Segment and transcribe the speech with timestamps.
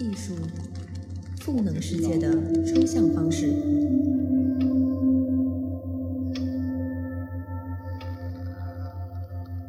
[0.00, 0.34] 艺术，
[1.40, 2.32] 赋能世界的
[2.64, 3.52] 抽象方式。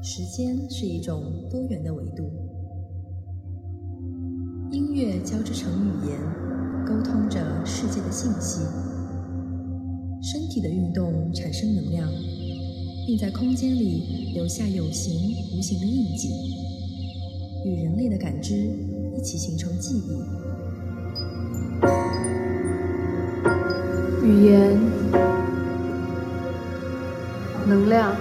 [0.02, 2.32] 时间是一种多元的维度，
[4.72, 6.18] 音乐交织成语言，
[6.86, 8.62] 沟通着世界的信息。
[10.24, 12.08] 身体的运动产生能量，
[13.06, 16.30] 并在空间里留下有形无形的印记，
[17.66, 18.70] 与人类的感知
[19.16, 20.24] 一起形成记忆。
[24.24, 24.80] 语言、
[27.68, 28.16] 能量、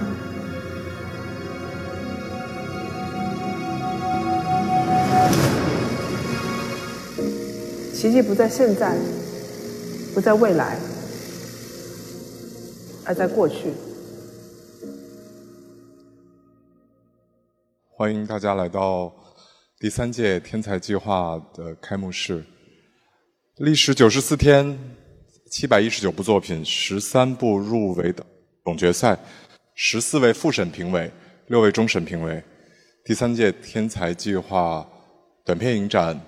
[7.93, 8.97] 奇迹不在现在，
[10.13, 10.77] 不在未来，
[13.05, 13.73] 而在过去。
[17.89, 19.13] 欢迎大家来到
[19.81, 22.45] 第三届天才计划的开幕式。
[23.57, 24.77] 历时九十四天，
[25.49, 28.23] 七百一十九部作品，十三部入围的
[28.63, 29.17] 总决赛，
[29.73, 31.11] 十四位复审评委，
[31.47, 32.43] 六位终审评委。
[33.03, 34.87] 第三届天才计划
[35.43, 36.21] 短片影展，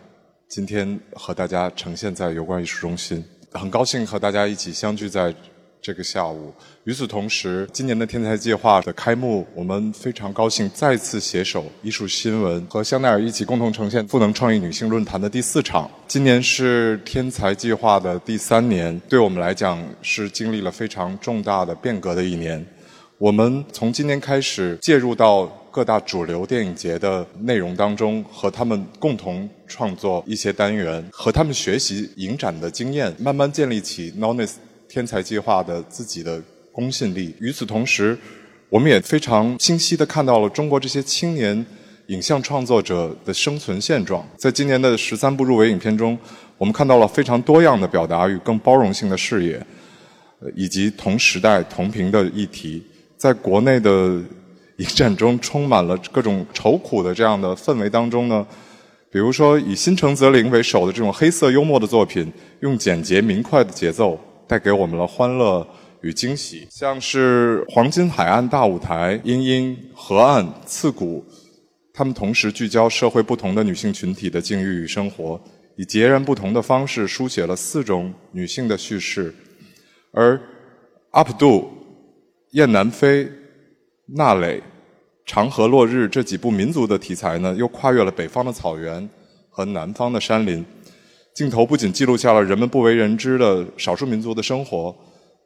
[0.50, 5.32] 今天和大家呈现在油罐艺术中心，很高兴和大家一起相聚在
[5.84, 6.54] 这个下午。
[6.86, 15.92] 与此同时，今年的天才计划的开幕，我们非常高兴再次携手艺术新闻和香奈儿一起共同呈现赋能创意女性论坛的第四场。
[16.08, 22.66] 今年是天才计划的第三年，对我们来讲是经历了非常重大的变革的一年。
[23.18, 34.54] 我们从今年开始介入到各大主流电影节的内容当中，和他们共同创作一些单元，和他们学习影展的经验，慢慢建立起 Nonis
[34.94, 36.40] 天才计划的自己的
[36.72, 37.36] 公信力。
[37.40, 38.16] 与此同时，
[38.70, 41.66] 我们也非常清晰地看到了中国这些青年
[42.10, 44.24] 影像创作者的生存现状。
[44.38, 46.16] 在今年的十三部入围影片中，
[46.60, 49.66] 我们看到了非常多样的表达与更包容性的视野，
[50.56, 52.84] 以及同时代同频的议题。
[53.18, 54.22] 在国内的
[54.78, 58.46] 影展中充满了各种愁苦的这样的氛围当中呢，
[59.10, 65.68] 比如说以新城泽林为首的这种黑色幽默的作品，用简洁明快的节奏带给我们了欢乐
[66.02, 66.68] 与惊喜。
[66.70, 71.26] 像是黄金海岸大舞台、茵茵、河岸、刺骨，
[71.94, 75.42] 他们同时聚焦社会不同的女性群体的境遇与生活，
[75.76, 79.34] 以截然不同的方式书写了四种女性的叙事，
[80.12, 80.40] 而
[81.12, 81.70] 阿普杜。
[82.52, 83.28] 雁南飞、
[84.06, 84.62] 纳磊、
[85.26, 89.10] 长河落日这几部民族的题材呢，又跨越了北方的草原
[89.50, 90.64] 和南方的山林。
[91.34, 94.96] 镜头不仅记录下了人们不为人知的少数民族的生活，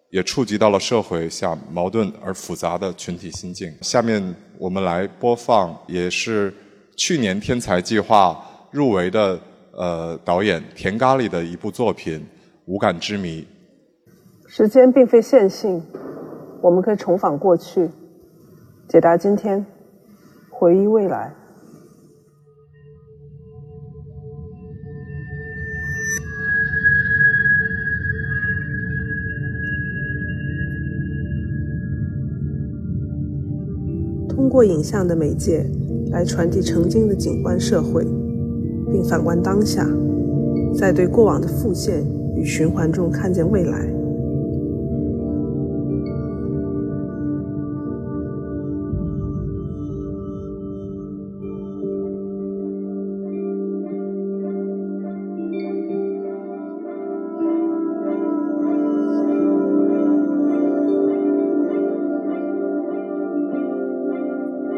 [0.09, 3.71] 也触及到了社会下矛盾而复杂的群体心境。
[3.81, 4.21] 下面
[4.59, 6.53] 我们来播放，也是
[6.97, 8.37] 去年天才计划
[8.69, 9.39] 入围的
[9.71, 12.19] 呃导演田咖喱的一部作品
[12.65, 13.41] 《无感之谜》。
[14.49, 15.81] 时间并非线性，
[16.61, 17.89] 我们可以重返过去，
[18.89, 19.65] 解答今天，
[20.51, 21.33] 回忆未来。
[34.47, 35.69] 通过影像的媒介
[36.09, 38.07] 来传递曾经的景观社会，
[38.89, 39.85] 并反观当下，
[40.73, 42.01] 在对过往的复现
[42.33, 43.93] 与循环中看见未来。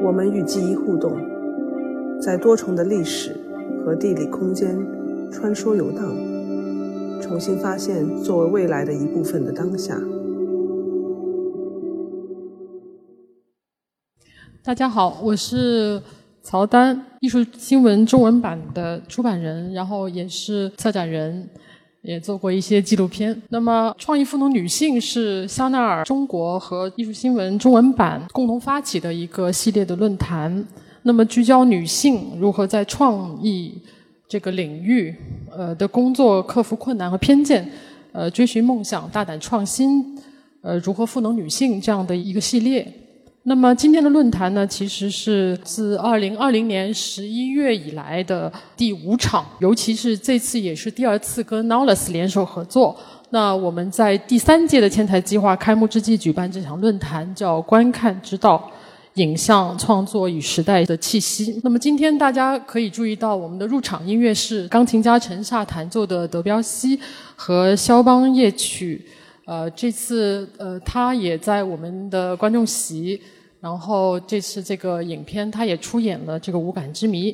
[0.09, 1.15] 我们与记忆互动，
[2.19, 3.31] 在多重的历史
[3.85, 4.75] 和地理空间
[5.31, 6.01] 穿梭游荡，
[7.21, 10.01] 重新发现作为未来的一部分的当下。
[14.63, 16.01] 大家好，我是
[16.41, 21.47] 曹丹，艺术新闻中文版的出版人，然后也是策展人，
[22.01, 23.41] 也做过一些纪录片。
[23.49, 30.65] 那么，创意赋能女性是香奈儿中国和艺术新闻中文版共同发起的一个系列的论坛。
[31.03, 33.73] 那么，聚焦女性如何在创意
[34.27, 35.15] 这个领域，
[35.51, 37.69] 呃的工作克服困难和偏见，
[38.11, 40.17] 呃追寻梦想，大胆创新，
[40.61, 42.85] 呃如何赋能女性这样的一个系列。
[43.43, 52.95] 那么今天的论坛呢，其实是自二零二零年十一月以来的第五场，尤其是这次也是第二次跟 Knowles 联手合作。
[53.29, 58.69] 那我们在第三届的天才计划开幕之际举办这场论坛，叫“观看之道”，
[59.15, 61.59] 影像创作与时代的气息。
[61.63, 66.99] 那么今天大家可以注意到，我们的入场音乐是钢琴家陈夏弹奏的德彪西
[67.35, 69.03] 和肖邦夜曲。
[69.49, 73.19] 呃，这次呃，他也在我们的观众席，
[73.59, 77.31] 然后这次这个影片他也出演了这个《无感之谜》。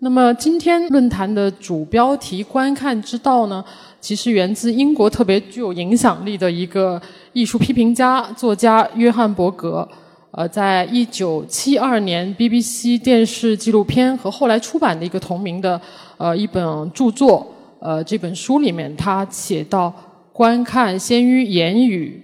[0.00, 3.64] 那么今天论坛的主标题“观看之道”呢，
[4.00, 7.00] 其实源自英国特别具有影响力的一个
[7.32, 9.88] 艺术批评家、作家约翰伯格。
[10.32, 15.80] 呃，在一九七二年 BBC 电视纪录片和后来出版的一个同名的
[16.16, 17.46] 呃一本著作，
[17.78, 19.94] 呃这本书里面，他写到：
[20.42, 22.20] 观看先于言语，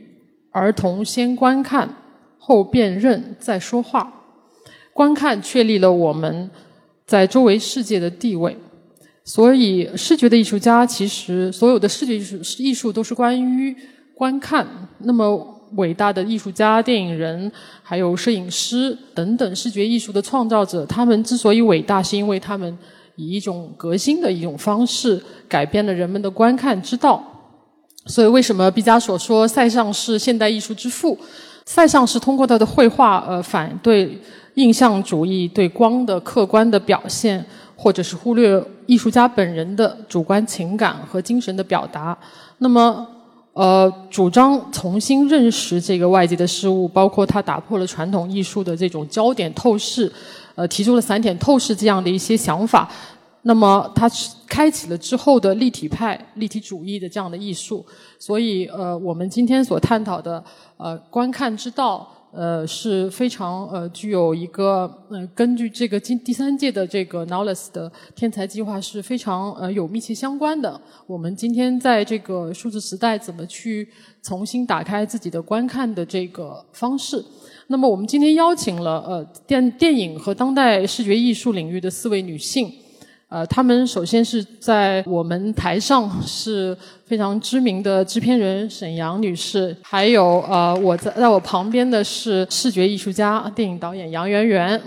[0.51, 1.89] 儿童先观看，
[2.37, 4.13] 后辨认，再说话。
[4.93, 6.51] 观看确立了我们。
[7.07, 8.57] 在周围世界的地位，
[9.25, 13.73] 所以视觉的艺术家其实所有的视觉艺术艺术都是关于
[14.17, 14.67] 观看。
[14.99, 17.53] 那么伟大的艺术家、电影人，
[17.85, 22.77] 还有摄影师等等视觉艺术的创造者，他们之所以伟大，是因为他们
[23.15, 27.37] 以一种革新的一种方式改变了人们的观看之道。
[28.09, 31.17] 所以，为什么毕加索说塞尚是现代艺术之父？
[31.65, 34.19] 塞尚是通过他的绘画，呃，反对。
[34.55, 37.47] 印象主义对光的客观的表现，
[37.77, 42.19] 或者是忽略艺术家本人的主观情感和精神的表达。
[42.59, 43.07] 那么，
[43.53, 50.13] 呃，主张重新认识这个外界的事物，包括他打破了传统艺术的这种焦点透视，
[50.57, 52.91] 呃，提出了散点透视这样的一些想法。
[53.43, 54.11] 那么，他
[54.47, 57.85] 开启了之后的立体派、立体主义的这样的艺术。
[58.19, 60.45] 所以，呃，我们今天所探讨的，
[60.77, 62.15] 呃，观看之道。
[62.31, 70.79] 呃，是非常呃具有一个呃，根据这个今第三届的这个 Knowles 的天才计划是非常呃有密切相关的。
[71.07, 73.89] 我们今天在这个数字时代，怎么去
[74.23, 77.25] 重新打开自己的观看的这个方式？
[77.69, 82.71] 那么我们今天邀请了呃电电影和当代视觉艺术领域的四位女性。
[83.31, 94.81] 呃，他们首先是在我们台上是非常知名的制片人沈阳女士，还有呃，我在在我旁边的是视觉艺术家、电影导演杨圆圆。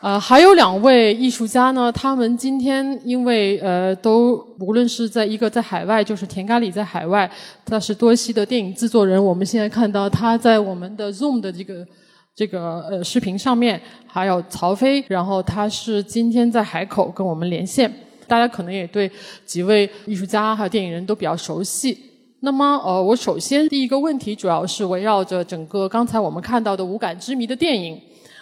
[0.00, 7.30] 呃，还有两位艺术家呢，他们今天因为呃，都无论是在一个在海外，就是田咖喱在海外，
[7.64, 11.86] 他是多西的电影制作人，我们现在看到他在我们的 Zoom 的这个。
[12.36, 17.90] 这个呃视频上面还有曹飞，然后他是今天在海口跟我们连线，
[18.28, 19.10] 大家可能也对
[19.46, 21.98] 几位艺术家还有电影人都比较熟悉。
[22.40, 27.98] 那么呃，我首先第一个问题主要是围绕着整个刚才我们看到的无感之谜的电影。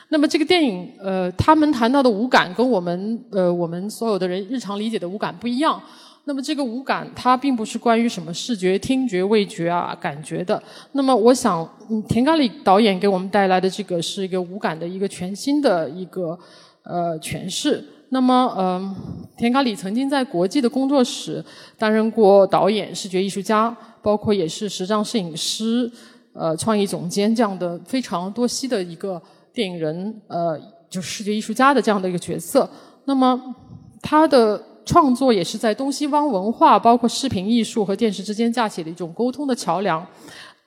[0.08, 5.80] 那么这个电影呃，他们谈到的无感跟我们呃我们所有的人日常理解的无感不一样。
[6.26, 10.62] 那么这个五感，它并不是关于什么视觉、听觉、味觉啊、感觉的。
[10.92, 16.38] 那么我想，嗯田咖喱导演给我们带来的这个是一个五感的一个全新的一个
[16.82, 17.84] 呃诠释。
[18.08, 18.96] 那么，嗯，
[19.36, 21.44] 田咖喱曾经在国际的工作室
[21.76, 25.90] 担任过导演、视觉艺术家，包括也是时尚摄影师、
[26.32, 29.20] 呃创意总监这样的非常多栖的一个
[29.52, 32.66] 电影人，呃，就视觉艺术家的这样的一个角色。
[33.04, 33.54] 那么
[34.00, 34.62] 他的。
[34.84, 40.06] 创作也是在东西方文化，包括视频艺术和电视之间架起的一种沟通的桥梁。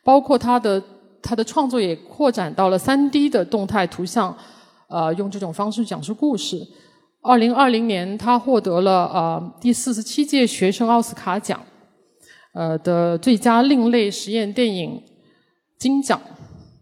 [0.03, 0.81] 包括他的
[1.21, 4.33] 他的创作也扩展到了三 D 的动态图像，
[4.87, 6.65] 呃，用这种方式讲述故事。
[7.21, 11.61] 二零二零年，他获得了呃第四十七届学生奥斯卡奖，
[12.53, 15.03] 呃的最佳另类实验电影
[15.77, 16.21] 金奖。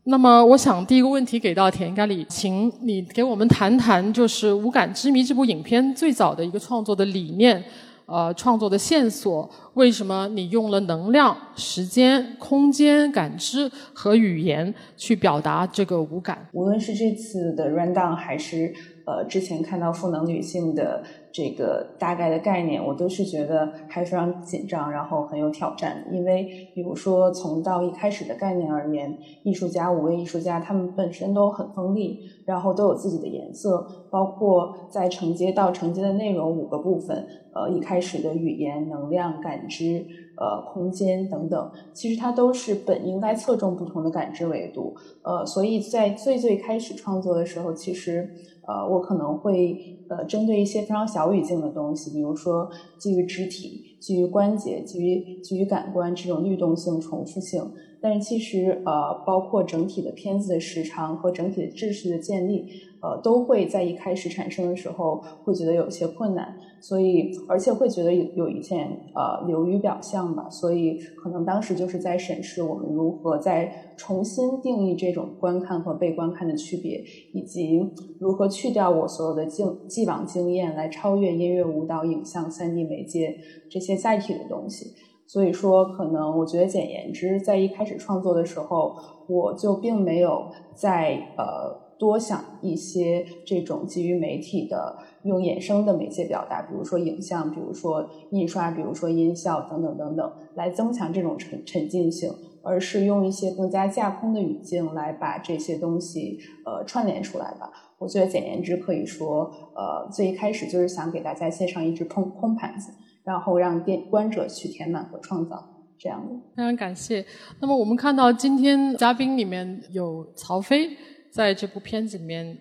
[0.07, 7.63] 那么，我想第一个问题给到田咖喱，请你给我们谈谈，就是《无感之谜》这部影片最早的一个创作的理念，
[8.05, 16.38] 呃，创作的线索，为什么你用了能量、时间、空间、感知和语言去表达这个无感？
[16.53, 18.71] 无论是这次的 rundown，还是
[19.05, 21.03] 呃之前看到赋能女性的。
[21.35, 26.01] 这个大概的概念，我都是觉得还非常紧张，然后很有挑战。
[26.09, 40.05] 因为，比如说从到一开始的概念而言，艺术家五位艺术家他们本身都很锋利，然后都有自己的颜色，包括在承接到承接的内容五个部分，呃，一开始的语言、能量、感知、
[40.38, 48.29] 呃，空间等等，其实它都是本应该侧重不同的感知维度，呃，所以在最最开始创作的时候，其实。
[48.67, 57.72] 呃，我可能会呃针对一些非常小语境的东西，比如说基于肢体、基于关节、基于基于感官这种律动性、重复性。
[58.00, 62.67] 但是其实呃，包括整体的片子的时长和整体的秩序的建立。
[63.05, 77.79] 呃，都会在一开始产生的时候会觉得有些困难，所以而且会觉得有有一件呃流于表象吧，所以可能当时就是在审视我们如何再重新定义这种观看和被观看的区别，以及
[78.19, 83.38] 如何去掉我所有的经既往经验来超越音乐、舞蹈、影像、三 D 媒介
[83.69, 84.95] 这些载体的东西。
[85.27, 88.95] 所以说，可能我觉得简言之，在一开始创作的时候，
[89.27, 91.85] 我就并没有在呃。
[91.97, 107.71] 多想一些这种基于媒体的用衍生的媒介表达，比如说影像，比如说印刷，比如说音效等等等等，来增强这种沉沉浸性，而是用一些更加架空的语境来把这些东西呃串联出来吧。
[107.97, 112.91] 我觉得简言之可以说，呃，最一开始就是想给大家献上一只空空盘子，
[113.23, 115.63] 然后让电观者去填满和创造
[115.97, 116.35] 这样的。
[116.57, 117.25] 非常感谢。
[117.61, 120.89] 那么我们看到今天嘉宾里面有曹飞。
[121.36, 122.58] 在这部片子里面，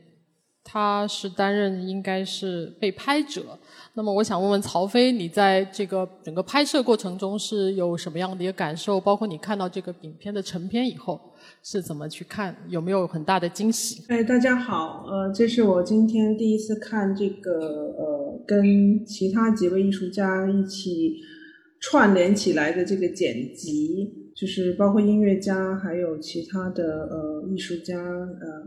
[0.64, 3.56] 他是担任应该是被拍者。
[3.94, 9.00] 那么，我想问问曹飞，你在这个整个拍摄过程中是有什么样的一个感受？
[9.00, 11.20] 包括你看到这个影片的成片以后
[11.62, 12.52] 是怎么去看？
[12.68, 14.02] 有没有很大的惊喜？
[14.08, 21.20] 哎，大家好，呃，这是我今天第一次看这个呃，跟其他几位艺术家一起
[21.78, 24.23] 串联起来的这个剪辑。
[24.34, 28.64] 就是包括音乐家，还有其他的呃艺术家，呃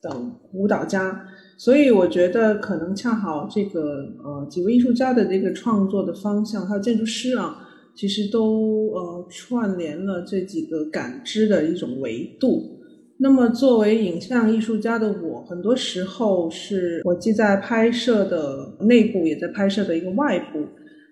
[0.00, 1.24] 等舞蹈家，
[1.56, 12.78] 所以我觉得可能恰好这个呃几位艺术家的这个创作的方向，还有建筑师啊，其实都呃串联了这几个感知的一种维度。
[13.20, 20.64] 那么作为影像艺术家的我，很多时候是我既在拍摄的内部，也在拍摄的一个外部。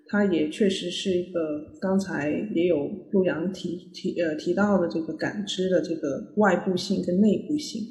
[0.08, 1.40] 它也确实是一个，
[1.80, 7.82] 刚才也有陆阳提提呃提到的这个感知的这个外部性跟内部性。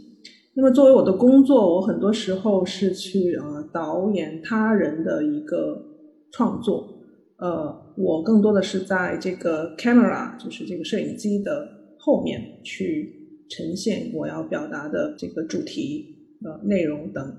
[0.53, 5.84] 那么作为我的工作，我很多时候是去呃导演他人的一个
[6.31, 6.88] 创作，
[7.38, 11.67] 呃，我更多的是在这个 camera 就是这个摄影机的
[12.00, 16.05] 后面去呈现我要表达的这个主题
[16.45, 17.36] 呃内容等。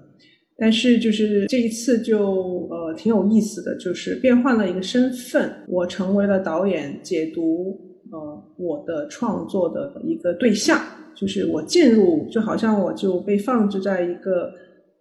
[0.59, 7.79] 但是就是这一次就呃挺有意思的，就是变换了一个身份，我成为了导演解读
[8.11, 10.81] 呃我的创作的一个对象，
[11.15, 14.51] 就是我进入就好像我就被放置在一个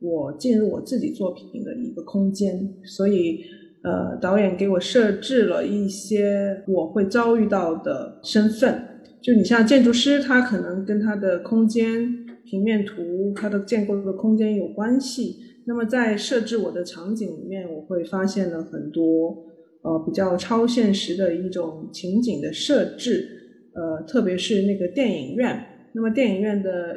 [0.01, 3.39] 我进入我自己作品的一个空间，所以
[3.81, 8.83] 呃导演给我设置了一些我会遭遇到的身份，
[9.21, 12.25] 就你像建筑师，他可能跟他的空间。
[12.47, 15.35] 平面图它的建构的空间有关系，
[15.67, 19.35] 那么在设置我的场景里面，我会发现了很多
[19.81, 23.27] 呃比较超现实的一种情景的设置，
[23.73, 25.59] 呃，特别是那个电影院，
[25.93, 26.95] 那么电影院的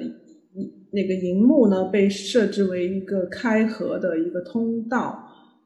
[0.92, 5.18] 那个荧幕呢被设置为一个开合的一个通道，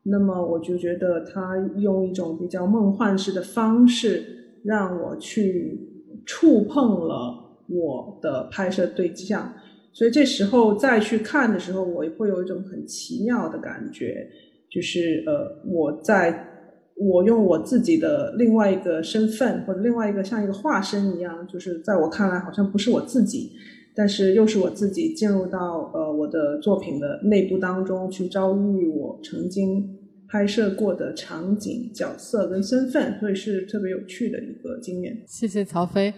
[0.05, 4.23] 那么我就觉得他用一种比较梦幻式的方式
[4.65, 5.79] 让我去
[6.25, 9.53] 触碰了我的拍摄对象。
[9.93, 14.27] 所以这时候再去看的时候，我会有一种很奇妙的感觉，
[14.71, 16.49] 就是呃，我在
[16.97, 23.53] 我用我自己的另外一个身份，或者另外一个像一个化身一样，就是在我看来好像不是我自己，
[23.95, 35.23] 但是又是我自己进入到呃我的作品的内部当中去遭遇我曾经拍摄过的场景、角色跟身份，所以是特别有趣的一个经验。
[35.27, 36.13] 谢谢曹飞。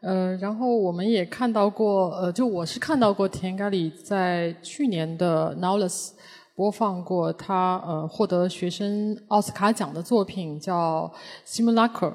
[0.00, 6.14] 呃，然后我们也看到过，呃，就我是看到过田咖喱在去年的 n o w l e s
[6.54, 11.12] 播放过他呃获得学生奥斯卡奖的作品叫
[11.46, 12.12] Simulacre，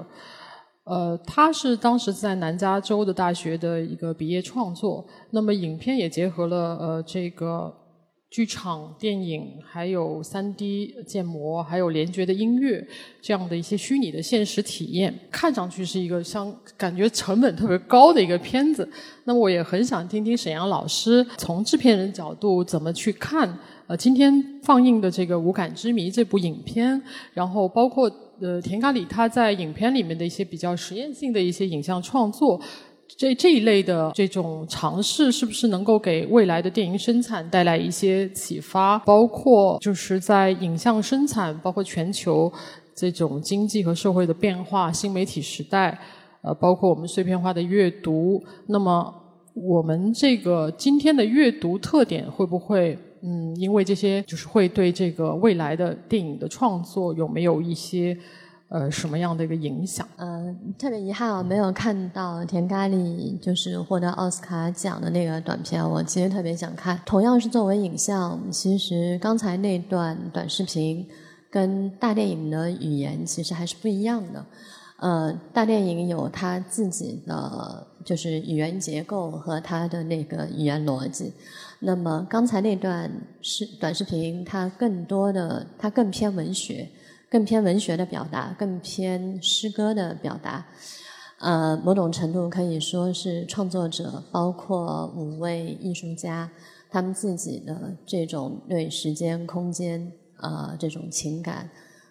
[0.85, 7.73] 呃，他是当时在南加州的大学的一个毕业创作，那么影片也结合了呃这个。
[8.33, 12.83] 剧场、电影，还有三 D 建模，还有联觉的音乐，
[13.21, 18.89] 这样的一些虚拟的现实体验，看上去是一个像感觉成本特别高的一个片子。
[19.25, 23.47] 那么我也很想听听沈阳老师从制片人角度怎么去看
[23.85, 26.99] 呃今天放映的这个《无感之谜》这部影片，
[27.35, 28.11] 然后包括
[28.41, 32.59] 呃田咖喱他在影片里面的一些比较实验性的一些影像创作。
[33.15, 38.97] 这这一类的这种尝试，是不是能够给未来的电影生产带来一些启发？
[38.99, 42.51] 包括就是在影像生产，包括全球
[42.95, 45.97] 这种经济和社会的变化、新媒体时代，
[46.41, 48.41] 呃，包括我们碎片化的阅读。
[48.67, 49.13] 那么，
[49.53, 58.17] 我们这个今天的阅读特点会不会，嗯，因为这些就是会对这个未来的电影的创作有没有一些？
[58.73, 60.07] 呃什么样的一个影响？
[60.15, 66.99] 呃，特别遗憾我没有看到田咖喱就是获得奥斯卡奖的那个短片，我其实特别想看。
[67.05, 71.07] 同样是作为影像，其实刚才那段短视频
[71.51, 74.43] 跟大电影的语言其实还是不一样的。
[74.97, 81.31] 呃，大电影有它自己的就是语言结构和它的那个语言逻辑。
[81.79, 83.11] 那么刚才那段
[83.41, 86.89] 视短视频，它更多的它更偏文学，
[87.33, 90.67] 更偏文学的表达，更偏诗歌的表达。
[91.39, 96.47] 呃，某种程度可以说是创作者，包括五位艺术家，
[96.91, 101.67] 他们自己的这种对时间、空间啊这种情感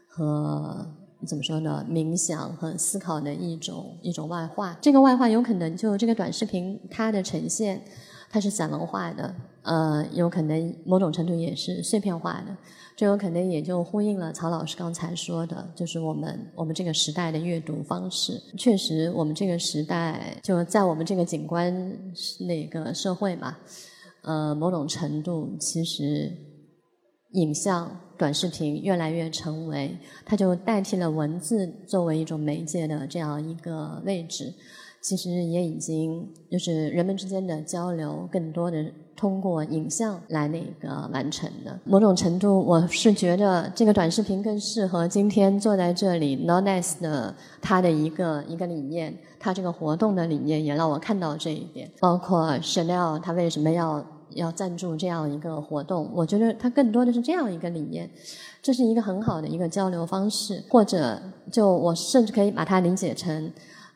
[0.09, 0.85] 和
[1.25, 1.87] 怎么说呢？
[1.89, 4.77] 冥想和思考的一种一种外化。
[4.81, 7.81] 这个外化有可能就这个短视频它的呈现，
[8.29, 9.33] 它是散文化的。
[9.63, 12.57] 呃，有可能某种程度也是碎片化的，
[12.97, 18.41] 这有可能也就呼应了曹老师刚才说的，就是我们我们这个时代的阅读方式。
[18.59, 21.75] 确实，我们这个时代就在我们这个景观
[22.47, 23.57] 那个社会嘛，
[24.23, 26.31] 呃，某种程度其实
[27.33, 34.53] 影像、短视频越来越成为，它就代替了文字作为一种媒介的这样一个位置。
[35.03, 38.85] 其实也已经就是人们之间的交流，更多的
[39.17, 41.77] 通过影像来那个完成的。
[41.85, 51.91] 某种程度，我是觉得这个短视频更适合今天坐在这里 n o n e s 的他的一个一个理念，他这个活动的理念也让我看到这一点。
[51.99, 56.09] 包括 Chanel 他为什么要要赞助这样一个活动？
[56.15, 58.09] 我觉得他更多的是这样一个理念，
[58.63, 63.53] 这是一个很好的一个交流方式，或者就我甚至可以把它理解成。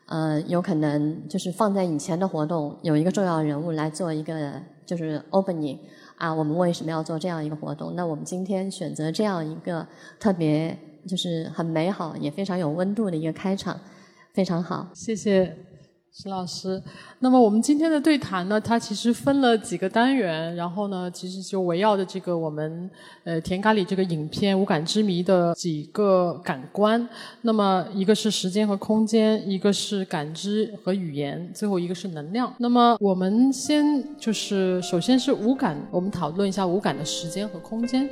[0.07, 4.53] 呃，有可能就是放在以前的活动，有一个重要人物来做一个
[4.85, 5.77] 就是 opening
[6.15, 7.93] 啊，我们为什么要做这样一个活动？
[7.95, 9.85] 那我们今天选择这样一个
[10.19, 13.79] 特别就是很美好也非常有温度的一个开场，
[14.33, 15.66] 非常好，谢谢。
[16.19, 16.81] 石老师，
[17.19, 22.89] 那么我们今天的对谈呢，它其实分了几个单元，然后呢，其实就围绕着这个我们
[23.23, 27.07] 呃田咖喱这个影片《无感之谜》的几个感官。
[27.43, 32.51] 那么一个是时间和空间，一个是感知和语言，最后一个是能量。
[32.57, 38.09] 那么我们先就是首先是无感，我们讨论一下无感的时间和空间。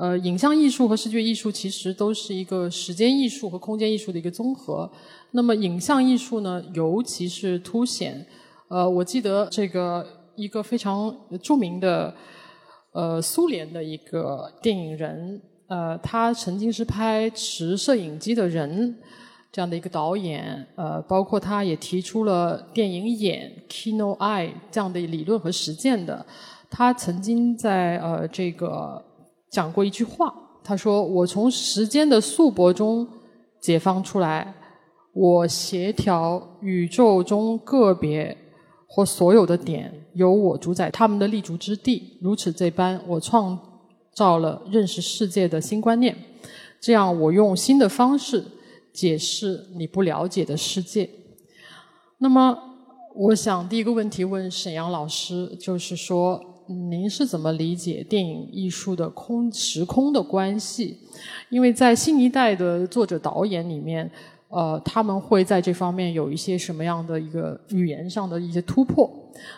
[0.00, 4.88] 呃，影像艺术和视觉艺术其实都是一个时间艺术和空间艺术的一个综合。
[5.32, 8.24] 那么，影像艺术呢，尤其是凸显。
[8.68, 10.06] 呃，我记得这个
[10.36, 12.14] 一个非常著名的
[12.92, 18.96] 呃苏联的一个电影人，呃，他曾经是拍持摄影机的人
[19.50, 20.64] 这样的一个导演。
[20.76, 26.24] 呃，包括他也提出了电影眼 （kino eye） 这样的理论和实践的。
[26.70, 29.02] 他曾经在呃这个。
[29.50, 33.08] 讲过一句话，他说：“我从时间的束缚中
[33.60, 34.54] 解放出来，
[35.14, 38.36] 我协调宇宙中个别
[38.86, 42.18] 或所有的点，由我主宰他们的立足之地。
[42.20, 43.58] 如此这般，我创
[44.14, 46.14] 造了认识世界的新观念。
[46.78, 48.44] 这样，我用新的方式
[48.92, 51.08] 解释你不了解的世界。”
[52.20, 52.58] 那么，
[53.14, 56.56] 我想第一个问题问沈阳老师，就是说。
[56.68, 60.98] 您是怎么理解电影艺术的空时空的关系？
[61.48, 64.10] 因为在新一代的作者导演里面，
[64.48, 69.10] 呃，他们会在这方面有一些什么样的一个语言上的一些突破？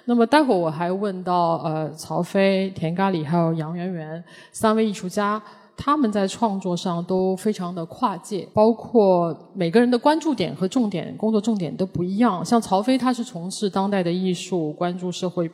[0.05, 5.43] 那么待会儿我还问到，呃，曹飞、田咖喱还有杨圆圆三位艺术家，
[5.77, 12.45] 他们在创作上都非常的跨界，包括每个人的关注点和重点工作重点都不一样。
[12.45, 15.51] 像曹飞，他是从事当代的艺术，关注社会。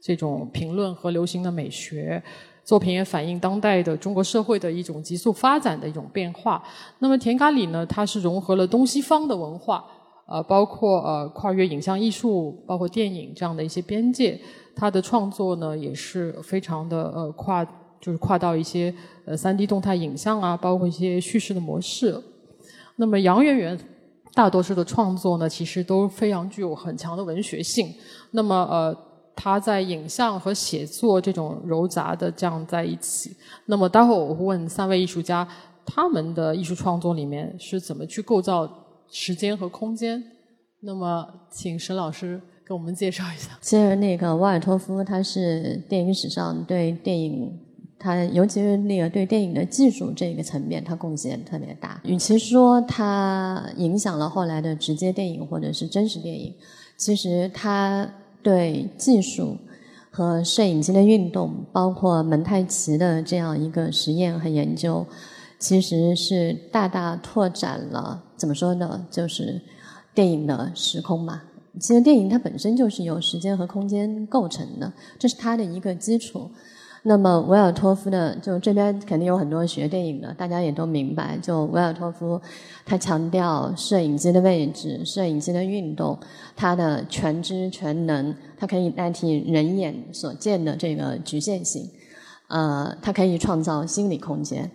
[0.00, 2.22] 这种评论和流行的美学
[2.64, 6.62] 作品也反映当代的中国社会的一种急速发展的一种变化。
[7.00, 7.84] 那么田咖喱呢？
[7.84, 9.84] 它是融合了东西方的文化，
[10.26, 14.40] 呃，包括呃跨越影像艺术，包括电影这样的一些边界。
[14.76, 17.64] 他的创作呢也是非常的呃跨，
[18.00, 22.18] 就是跨到一些呃三 D 动态影像啊，包括一些叙事的模式。
[22.96, 23.78] 那么杨圆圆
[24.32, 27.92] 大多数的创作呢，其实都非常具有很强的文学性。
[28.30, 29.09] 那么呃。
[29.42, 33.34] 他在影像和写作这种糅杂的这样在一起。
[33.64, 35.48] 那么待会我会问三位艺术家，
[35.86, 38.70] 他们的艺术创作里面是怎么去构造
[39.10, 40.22] 时间和空间？
[40.82, 43.56] 那么请沈老师给我们介绍一下。
[43.62, 47.50] 其实那个瓦尔托夫他是电影史上对电影，
[47.98, 51.98] 他尤其是那个对电影的技术这个层面，他贡献特别大。
[52.04, 56.54] 与其说他影响了后来的直接电影或者是真实电影，
[56.98, 58.06] 其实他。
[58.42, 59.56] 对技术
[60.10, 65.06] 和摄影机的运动，包括蒙太奇的这样一个实验和研究，
[65.58, 69.06] 其实是大大拓展了怎么说呢？
[69.10, 69.60] 就是
[70.14, 71.42] 电影的时空嘛。
[71.78, 76.50] 其实电影它本身就是由时间和空间构成的，这是它的一个基础。
[77.02, 81.38] 那么维尔托夫的，就这边肯定有很多学电影的，大家也都明白。
[81.38, 82.38] 就维尔托夫，
[82.84, 86.18] 他强调摄影机的位置、摄影机的运动，
[86.54, 91.88] 它的全知全能，它可以代替人眼所见的这个局限性，
[92.48, 94.70] 呃，它可以创造心理空间。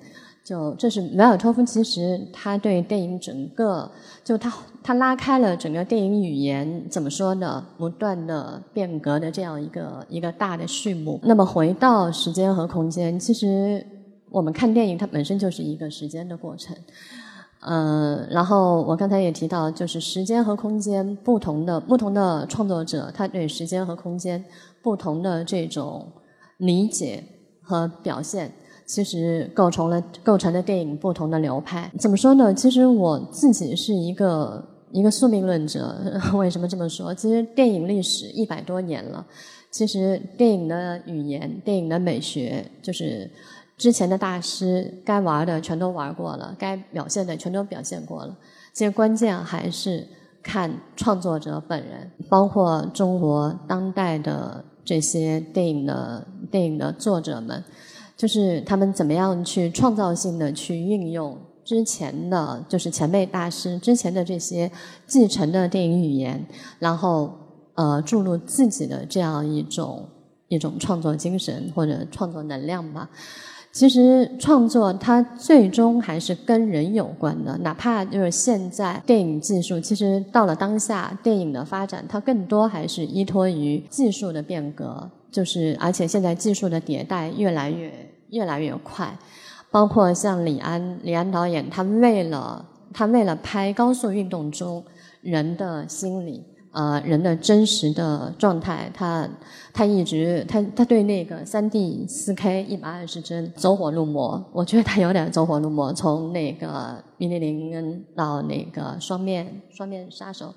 [0.45, 3.89] 就这是维尔托夫，其实他对电影整个，
[4.23, 4.53] 就他
[4.83, 7.65] 他拉开了整个电影语言怎么说呢？
[7.79, 11.19] 不断的变革的这样一个一个大的序幕。
[11.23, 13.83] 那么回到时间和空间，其实
[14.29, 16.77] 我们看电影，它本身就是一个时间的过程。
[17.61, 24.45] 呃，然后我刚才也提到，就是时间和空间不同的不同的创作者，他对时间和空间
[24.83, 26.07] 不同的这种
[26.57, 27.23] 理解
[27.63, 28.51] 和表现。
[28.85, 31.91] 其实构成了构成了电影不同的流派。
[31.99, 32.53] 怎么说呢？
[32.53, 35.95] 其实我自己是一个一个宿命论者。
[36.37, 37.13] 为什么这么说？
[37.13, 39.25] 其实电影历史一百多年了，
[39.71, 43.29] 其实电影的语言、电影的美学，就是
[43.77, 48.37] 之前的大师该玩的全都玩过了，该表现的全都表现过了。
[48.71, 50.07] 其实关键还是
[50.43, 57.63] 看创作者本人，包括中国当代的这些电影的电影的作者们。
[58.15, 64.71] 就是他们怎么样去创造性的去运用之前的就是前辈大师之前的这些
[65.05, 66.45] 继承的电影语言，
[66.79, 67.33] 然后
[67.73, 70.07] 呃注入自己的这样一种
[70.47, 73.09] 一种创作精神或者创作能量吧。
[73.75, 85.11] 其实创作它最终还是跟人有关的，哪怕就是现在电影技术，其实到了当下电影的发展，它更多还是依托于技术的变革。
[85.29, 87.91] 就是，而且现在技术的迭代越来越
[88.29, 89.13] 越来越快，
[89.69, 94.81] 包括像李安，李安导演，他为了他为了拍高速运动中
[95.19, 96.41] 人的心理，
[96.75, 99.25] 呃，人的真实的状态，他
[99.73, 110.53] 他一直他他对那个三 D 四 K 一百二十帧走火入魔，我觉得他有点走火入魔，从那个米利林到那个双面双面杀手。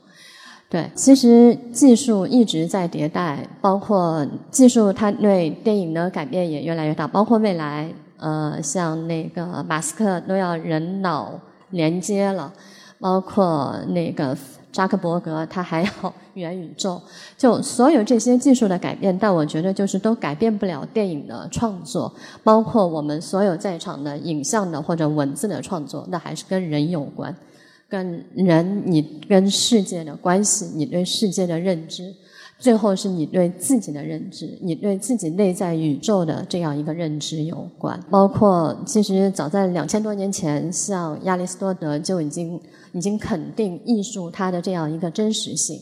[0.68, 12.52] 对，其实技术一直在迭代，包括技术它对电影的改变也越来越大，包括未来，呃，像那个马斯克都要人脑连接了，
[12.98, 14.37] 包括那个
[14.79, 17.03] 扎克伯格他还有 元宇宙，
[17.37, 22.14] 就所有这些技术的改变，但我觉得就是都改变不了电影的创作，
[22.45, 27.37] 包括我们所有在场的影像的或者文字的创作，那还是跟人有关。
[27.88, 32.14] 跟人，你跟世界的关系，你对世界的认知，
[32.59, 37.99] 最后是你对自己的认知，你对自己内在宇宙的这样一个认知有关。
[38.11, 42.61] 包括其实早在两千多年前，像亚里士多德就已经
[42.92, 45.81] 已经肯定艺术它的这样一个真实性。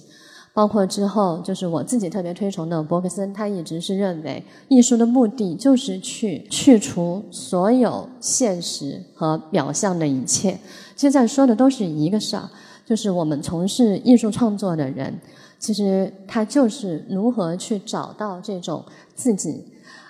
[0.53, 10.59] 包括之后，就是我自己特别推崇的伯克森，他一直是认为艺术的目的就是去去除所有现实和表象的一切。
[10.95, 12.49] 现在说的都是一个事儿，
[12.87, 15.13] 就是我们从事艺术创作的人，
[15.59, 19.65] 其实他就是如何去找到这种自己，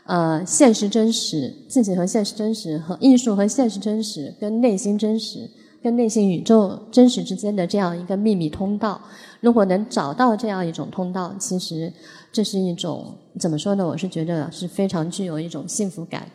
[0.04, 5.48] 呃，现实真实，自己和现实真实，和艺术和现实真实，跟内心真实，
[5.82, 9.00] 跟内心宇宙真实之间的这样一个秘密通道。
[9.40, 11.92] 如果能找到这样一种通道，其实
[12.32, 13.86] 这是一种怎么说呢？
[13.86, 16.28] 我是觉得是非常具有一种幸福感。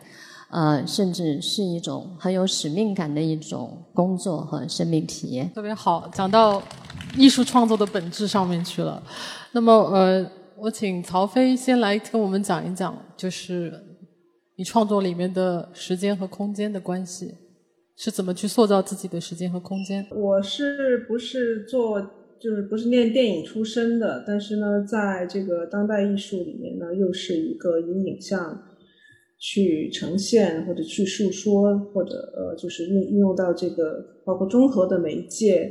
[0.52, 5.50] 呃，甚至是一种很有使命感的一种工作和生命体验。
[5.54, 6.62] 特别好，讲到
[7.16, 9.02] 艺术创作的本质上面去了。
[9.52, 13.72] 那么，呃，我请曹飞先来跟我们讲一讲，就是
[14.56, 17.34] 你创作里面的时间和空间的关系，
[17.96, 20.06] 是怎么去塑造自己的时间和空间？
[20.10, 21.98] 我是不是做
[22.38, 24.22] 就是不是念电影出身的？
[24.26, 28.64] 但是呢，在这个当代艺术里面呢，又是一个以影像。
[29.44, 35.68] 去呈现或者去述说，或者呃，就是运运用到这个包括综合的媒介，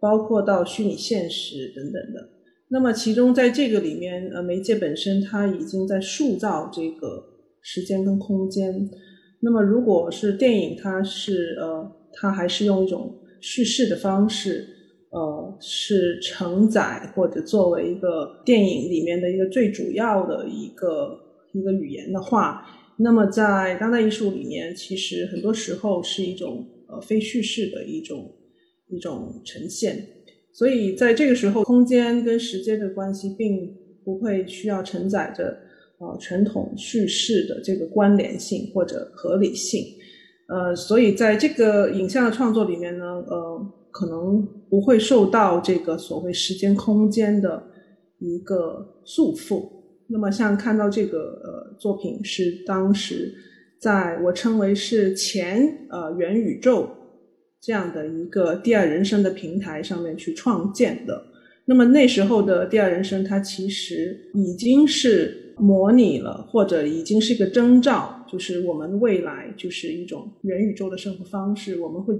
[0.00, 2.28] 包括到虚拟现实等等的。
[2.68, 7.22] 那么其中在这个里面，呃，媒介本身它已经在塑造这个
[7.62, 8.90] 时间跟空间。
[9.38, 14.66] 那么如果是电影，它是呃，它还是用一种叙事的方式，
[15.10, 21.16] 呃，是承载或者作为一个电影里面的一个最主要的一个
[21.52, 22.66] 一个语言的话。
[22.98, 28.34] 那么，在当代艺术里面，其实很多时候是一种呃非叙事的一种
[28.88, 30.06] 一种呈现，
[30.52, 35.58] 所以在这个时候，空间跟时间的关系并不会需要承载着
[35.98, 39.84] 呃传统叙事的这个关联性或者合理性。
[40.48, 47.62] 呃，所以在这个影像的创作里面呢，呃，可能不会受到这个所谓时间空间的
[48.20, 49.75] 一个束缚。
[50.08, 53.34] 那么，像看到这个呃作品是当时
[53.80, 56.88] 在我称为是前呃元宇宙
[57.60, 61.22] 这样的一个第二人生的平台上面去创建的。
[61.64, 72.14] 那么那时候的第二人生，它其实已经是模拟了，或者已经是一个征兆，就是我们未来就是一种元宇宙的生活方式，我们会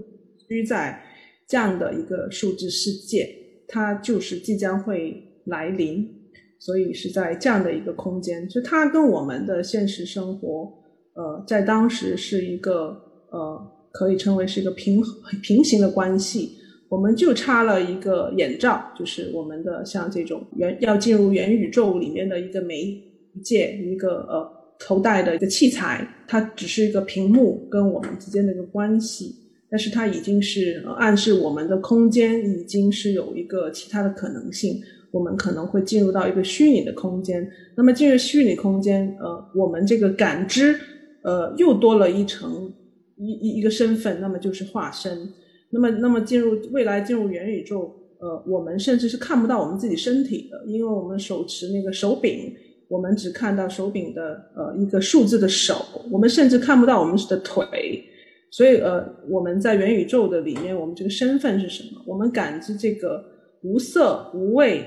[0.49, 1.01] 居在
[1.47, 3.29] 这样的一个数字世界，
[3.69, 6.16] 它就是即将会来临。
[6.59, 10.73] 所以是在这样的一个空间，就它跟我们的现实生活，
[11.15, 12.97] 呃，在当时是一个
[13.31, 13.61] 呃，
[13.93, 15.03] 可以称为是一个平
[15.43, 16.59] 平行的关系。
[16.89, 22.97] 我们就差了一个眼罩，就是我们的像这种元要进入元宇宙里面的一个媒
[23.43, 29.35] 介，一个呃头戴的一个器材，它只是一个屏幕跟我们之间的一个关系，
[29.69, 34.81] 但是它已经是暗示我们的空间已经是有一个其他的可能性。
[35.11, 40.79] 我们可能会进入到一个虚拟的空间，那么进入虚拟空间，呃，我们这个感知，
[41.23, 42.73] 呃，又多了一层
[43.17, 45.29] 一一一个身份，那么就是化身。
[45.71, 52.55] 那么，那么进入未来进入元宇宙，呃，我们甚至是看不到我们自己身体的，因为我们手持那个手柄，
[52.89, 55.75] 我们只看到手柄的呃一个数字的手，
[56.11, 58.05] 我们甚至看不到我们的腿。
[58.51, 62.01] 所以，呃，我们在元宇宙的里面，我们这个身份是什么？
[62.07, 63.23] 我们感知这个
[63.63, 64.85] 无色无味。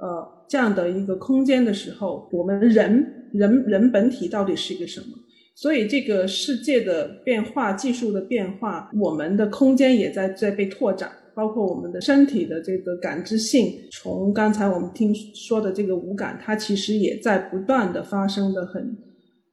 [0.00, 5.06] 呃，这样的一个空间的时候，我们人人人本体到底是一个什么？
[5.54, 13.74] 所以这个世界的变化、技术的变化，我们的空间也在在被拓展，包括我们的身体的这个感知性。
[13.90, 18.96] 从刚才我们听说的这个五感，它其实也在不断的发生的很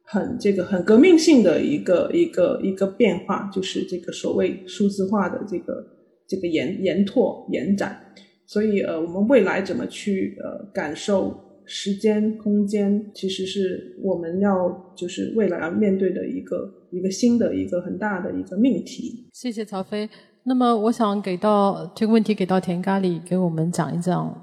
[0.04, 5.86] 很这个很革命性的一个一个一个变化，就是这个所谓数字化的这个
[6.26, 8.00] 这个延延拓延展。
[8.48, 19.28] 所以，呃，我们未来怎么去呃感受时间、空间，其实是我们要就是未来要面对的一个一个新的一个很大的一个命题。
[19.34, 20.10] 谢谢曹飞。
[20.44, 24.34] 那么，我想给到这个问题给到田咖喱，给我们讲一讲，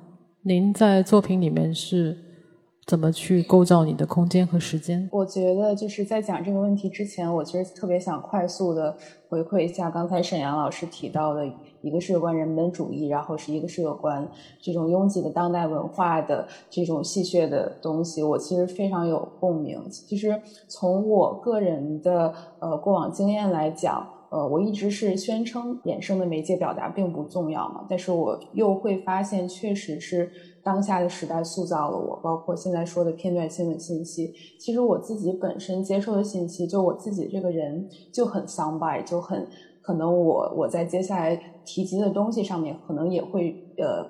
[0.43, 2.15] 您在作品里面是
[2.87, 5.09] 怎么去构造你的空间和时间？
[5.13, 8.97] 我觉得就是在讲这个问题之前，我其实特别想快速的
[9.29, 11.45] 回馈一下刚才沈阳老师提到的。
[11.85, 14.27] 一个是有关人本主义，然后是一个是有关
[14.59, 19.87] 这种拥挤的当代文化的这种戏谑的东西，我其实非常有共鸣。
[19.91, 30.31] 其实从我个人的呃过往经验来讲，呃，我一直是宣称衍生的媒介表达并不重要嘛，但是我又会发现，确实是
[30.65, 34.35] 当下的时代塑造了我，包括现在说的片段性的信息。
[34.59, 39.47] 其实我自己本身接受的信息，就我自己这个人就很 sound by，就很。
[39.83, 44.03] 可能我我在接下来提及的东西上面，可能也会呃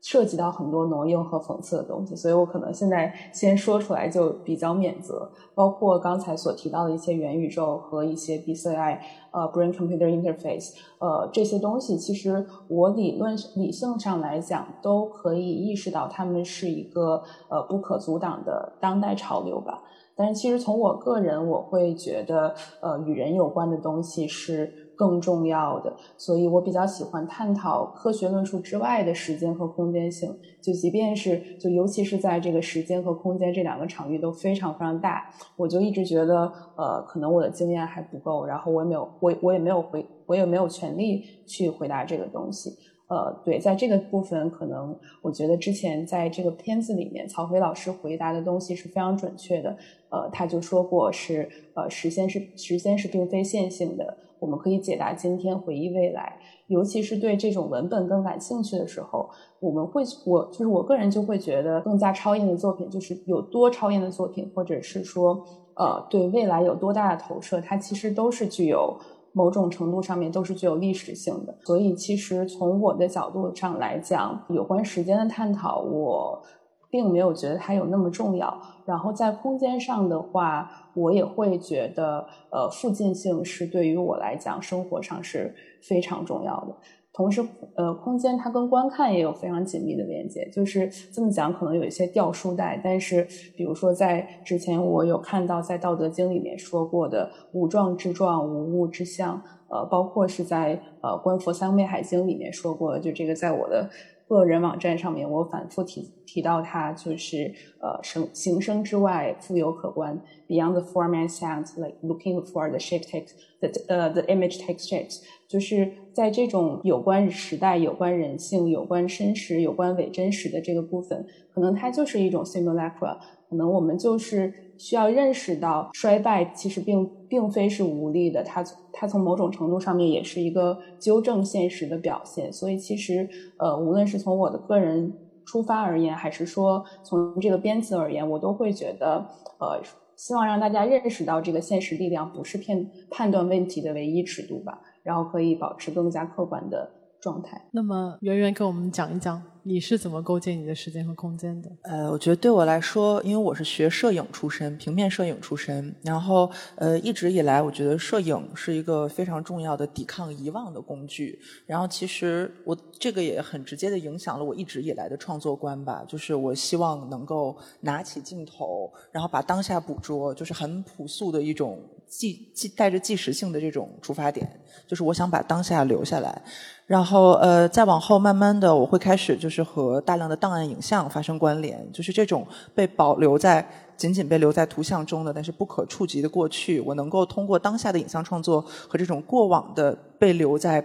[0.00, 5.30] 涉及到很多挪用和讽刺的东西，所以我可能现在先说出来就比较免责。
[5.54, 8.98] 包括刚才所提到的一些元宇宙和一些 BCI
[9.30, 19.82] 呃 Brain Computer Interface 呃这些东西，其实我理论理性上来讲都可以意识到它们是一个呃不可阻挡的当代潮流吧。
[20.16, 24.89] 但是其实从我个人，我会觉得呃与人有关的东西是。
[25.00, 30.38] 更重要的，所以我比较喜欢探讨科学论述之外的时间和空间性。
[30.60, 42.76] 就即便是，就尤其是在这个时间和空间这两个场域都非常非常大，我就一直觉得，呃，可能我的经验还不够，然后我也没有，我我也没有回，我也没有权利去回答这个东西。
[43.08, 49.76] 呃，对，在这个部分，可能我觉得之前在这个片子里面，曹飞老师回答的东西是非常准确的。
[50.10, 56.36] 呃，他就说过是，呃，时间是时间是并非线性的，我们可以解答今天，回忆未来。
[56.66, 59.28] 尤其是对这种文本更感兴趣的时候，
[59.60, 68.96] 我们会，我就是我个人就会觉得更加超验的作品，就是有多超验的作品，或者是说，呃，对未来有多大的投射，它其实都是具有。
[69.32, 76.42] 某种程度上面都是具有历史性的，所以其实从我的角度上来讲，有关时间的探讨，我
[76.90, 78.60] 并没有觉得它有那么重要。
[78.84, 86.74] 然后在空间上的话，我也会觉得，呃，附近性是对于我来讲生活上是非常重要的。
[87.12, 90.48] 同时，呃，空间它跟观看也有非常紧密的连接。
[90.50, 93.26] 就是这么讲，可能有一些掉书袋，但是，
[93.56, 103.90] 比如说在之前，我有看到在《道德经》里面说过的“无状之状，无物之象”，呃，包括是在呃《观佛三昧海经》里面说过的，就这个在我的
[104.28, 110.16] 个人网站上面，我反复提提到它就是呃声形声之外富有可观
[110.46, 122.44] ，beyond the form and sound，like looking for the shape takes the 呃 the image takes shape，就是在这种有关时代、有关人性、有关真实、有关伪真实的这个部分，可能它就是一种
[122.44, 135.12] simulacra，可能我们就是需要认识到衰败其实并并非是无力的，它它从某种程度上面也是一个纠正现实的表现，所以其实呃无论是从我的个人。
[135.50, 139.26] 出发而言，还是说从这个编词而言，我都会觉得，
[139.58, 139.82] 呃，
[140.14, 146.88] 希望让大家认识到这个现实力量不是片判断问题的唯一尺度吧，然后可以保持更加客观的
[147.20, 147.60] 状态。
[147.70, 149.42] 那么，圆圆给我们讲一讲。
[149.62, 151.70] 你是怎么构建你的时间和空间的？
[151.82, 161.38] 呃，我觉得对我来说，因为我是学摄影出身，平面摄影出身，然后呃，一直以来，我觉得摄影是一个非常重要的抵抗遗忘的工具。
[161.66, 171.78] 然后，其实我这个也很直接的影响了我一直以来的创作观吧，就是我希望能够拿起镜头，然后把当下捕捉，就是很朴素的一种
[172.08, 176.42] 即即带着即时性的这种出发点，就是我想把当下留下来。
[176.90, 183.64] 然后呃，再往后慢慢的，我会开始就是和大量的档案影像发生关联，就是这种被保留在
[183.96, 190.84] 仅仅被留在图像中的，但是不可触及的过去，我能够通过当下的影像创作和这种过往的被留在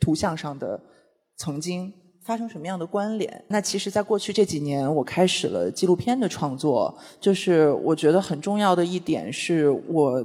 [0.00, 0.80] 图像上的
[1.36, 1.92] 曾经
[2.24, 3.44] 发生什么样的关联？
[3.48, 10.24] 那其实，在过去这几年，我开始了纪录片的创作，就是我觉得很重要的一点是我。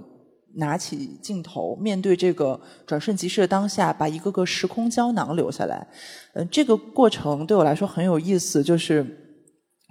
[0.55, 5.87] 拿起镜头，面对这个转瞬即逝的当下，把一个个时空胶囊留下来。
[6.33, 8.63] 嗯，这个过程对我来说很有意思。
[8.63, 9.05] 就是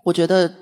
[0.05, 0.53] 我觉得，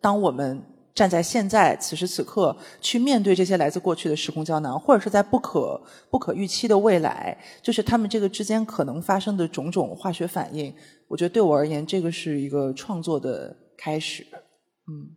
[0.00, 0.62] 当我们
[0.94, 10.74] 站在现在此时此刻去面对这些来自过去的时空胶囊，或者是在不可不可预期的未来，就是他们这个之间可能发生的种种化学反应，
[11.08, 14.22] 我觉得对我而言，这个是一个创作的开始。
[14.88, 15.08] 嗯，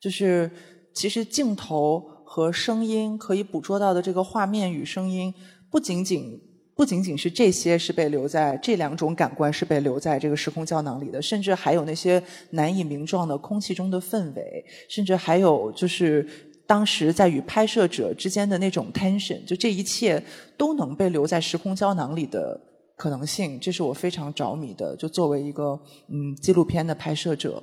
[0.00, 0.50] 就是
[0.94, 2.10] 其实镜头。
[2.34, 5.34] 和声音可以捕捉到的这个画面与声音，
[5.70, 6.40] 不仅仅
[6.74, 16.26] 不仅仅是这些是被留在这两种感官是被留在这个时空胶囊里的，甚至还有那些难以名状的空气中的氛围，甚至还有就是
[16.66, 20.24] 当时在与拍摄者之间的那种 tension，就这一切
[20.56, 22.58] 都能被留在时空胶囊里的
[22.96, 24.96] 可能性，这是我非常着迷的。
[24.96, 27.62] 就作为一个嗯纪录片的拍摄者，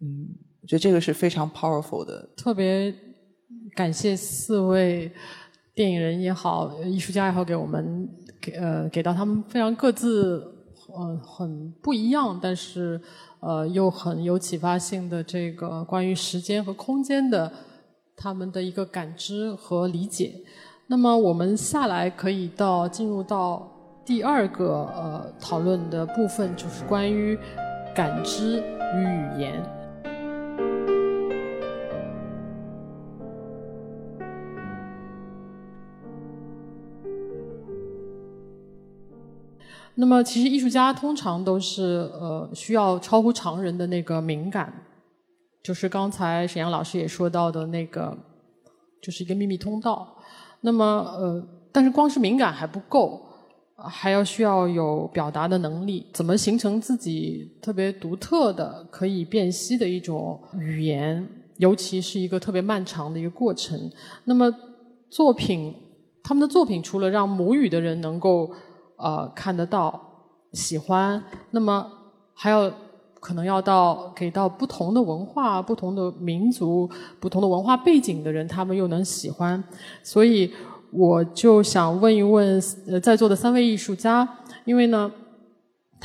[0.00, 0.28] 嗯，
[0.62, 2.94] 我觉得这个是非常 powerful 的，特别。
[3.74, 5.10] 感谢四位
[5.74, 8.08] 电影人也好，艺术家也好，给我们
[8.40, 10.54] 给呃给到他们非常各自
[10.88, 13.00] 呃很不一样，但是
[13.40, 17.52] 呃又很有启发性的这个关于时间和空间的
[18.16, 20.32] 他们的一个感知和理解。
[20.86, 23.68] 那么我们下来可以到进入到
[24.04, 27.36] 第二个呃讨论的部分，就是关于
[27.94, 28.58] 感知
[28.94, 29.83] 与语言。
[39.96, 44.72] 那么，其实艺术家通常都是呃需要超乎常人的那个敏感，
[45.62, 48.16] 就是刚才沈阳老师也说到的那个，
[49.00, 50.16] 就是一个秘密通道。
[50.62, 53.22] 那么呃，但是光是敏感还不够，
[53.76, 56.04] 还要需要有表达的能力。
[56.12, 61.24] 怎么形成自己特别独特的、可以辨析的一种语言？
[61.58, 63.78] 尤其是一个特别漫长的一个过程。
[64.24, 64.52] 那么
[65.08, 65.72] 作品，
[66.20, 68.50] 他们的作品除了让母语的人能够。
[68.96, 70.00] 呃，看得到，
[70.52, 71.86] 喜欢，那么
[72.32, 72.70] 还要
[73.20, 76.88] 可能要到给到不同的文化、不同的民族、
[77.20, 79.62] 不同的文化背景的人，他们又能喜欢，
[80.02, 80.52] 所以
[80.90, 84.28] 我就想问一问呃在座的三位艺术家，
[84.64, 85.10] 因为呢。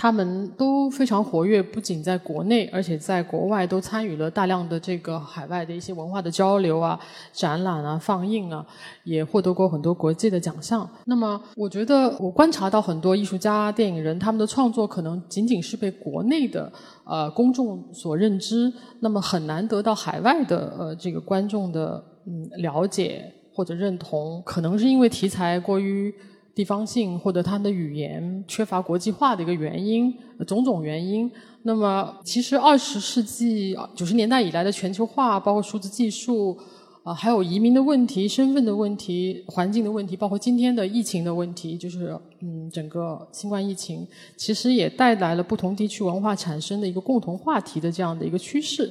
[0.01, 6.97] 他们都非常活跃，不仅在国内，而且在国外都参与了大量的这个海外的一些文化的交流啊、
[7.33, 8.65] 展览啊、放映啊，
[9.03, 10.89] 也获得过很多国际的奖项。
[11.03, 16.71] 那么，我觉得我观察到很多艺术家、电影人，他们的创作可能仅仅是被国内的
[17.03, 26.15] 呃公众所认知，那么很难得到海外的呃这个观众的嗯了解或者认同，可能是因为题材过于。
[26.55, 30.13] 地方性或者它的语言缺乏国际化的一个原因，
[30.45, 31.31] 种种原因。
[31.63, 36.57] 那么，其实二十世纪九十年代以来的全球化，包括数字技术，
[37.03, 48.89] 啊，还有移民的问题、身份的问题、环境的问题，包括今天的疫情的问题，就是嗯，整个新冠疫情，其实也带来了不同地区文化产生的一个共同话题的这样的一个趋势。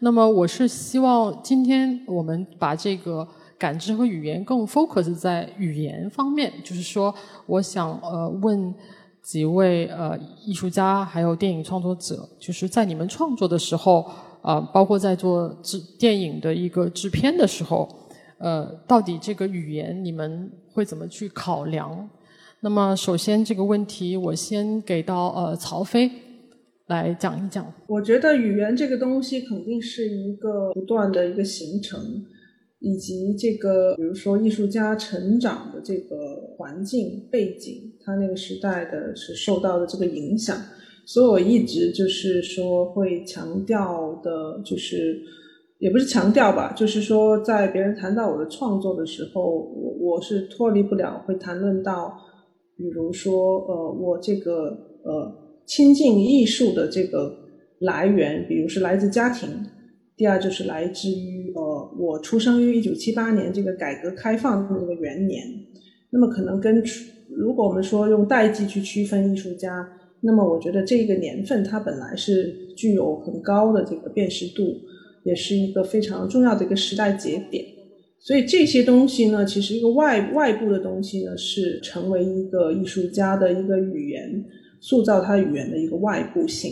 [0.00, 3.26] 那么，我是希望今天我们把这个。
[3.62, 7.14] 感知和语言更 focus 在语言方面，就是说，
[7.46, 8.74] 我想呃问
[9.22, 14.04] 几位呃艺术家还有电影创作者，就是在你们创作的时候
[14.42, 17.88] 啊、包括在做制电影的一个制片的时候，
[18.38, 22.10] 呃，到底这个语言你们会怎么去考量？
[22.58, 26.10] 那么首先这个问题，我先给到呃曹飞
[26.88, 27.64] 来讲一讲。
[27.86, 32.00] 我觉得语言这个东西肯定是一个不断的一个形成，
[32.82, 36.16] 以及这个比如说艺术家成长的这个
[36.56, 40.56] 环境背景，他那个时代的是受到的这个影响。
[41.04, 45.20] 所以我一直就是说会强调的，就是
[45.78, 52.16] 也不是强调吧，就是说在别人谈到我的创作的时候，我我是脱离不了会谈论到，
[52.76, 54.70] 比如说呃我这个
[55.04, 55.32] 呃
[55.66, 57.32] 亲近艺术的这个
[57.80, 59.48] 来源，比如是来自家庭，
[60.22, 65.44] 第二就是来自于呃我出生于一九七八年这个改革开放的这个元年，
[66.10, 66.80] 那么可能跟
[67.28, 69.84] 如果我们说用代际去区分艺术家。
[70.20, 74.62] 那么我觉得这个年份它本来是具有很高的这个辨识度，
[75.24, 77.64] 也是一个非常重要的一个时代节点。
[78.20, 84.44] 所以这些东西呢，其实一个外外部的东西呢，是成为一个艺术家的一个语言，
[84.80, 86.70] 塑造他语言的一个外部性。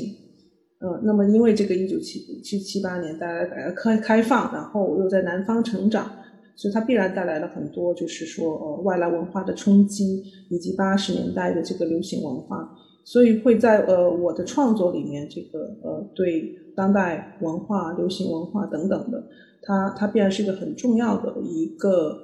[0.80, 6.10] 呃，那么因为这个一九七七七八年带来改革开开放，然后我又在南方成长，
[6.56, 12.76] 所以它必然带来了很多就是说呃外来文化的冲击，以及八十年代的这个流行文化。
[13.04, 19.22] 所以会在呃我的创作里面，这个呃对当代文化、流行文化等等的，
[19.62, 22.16] 它它必然是一个很重要的一个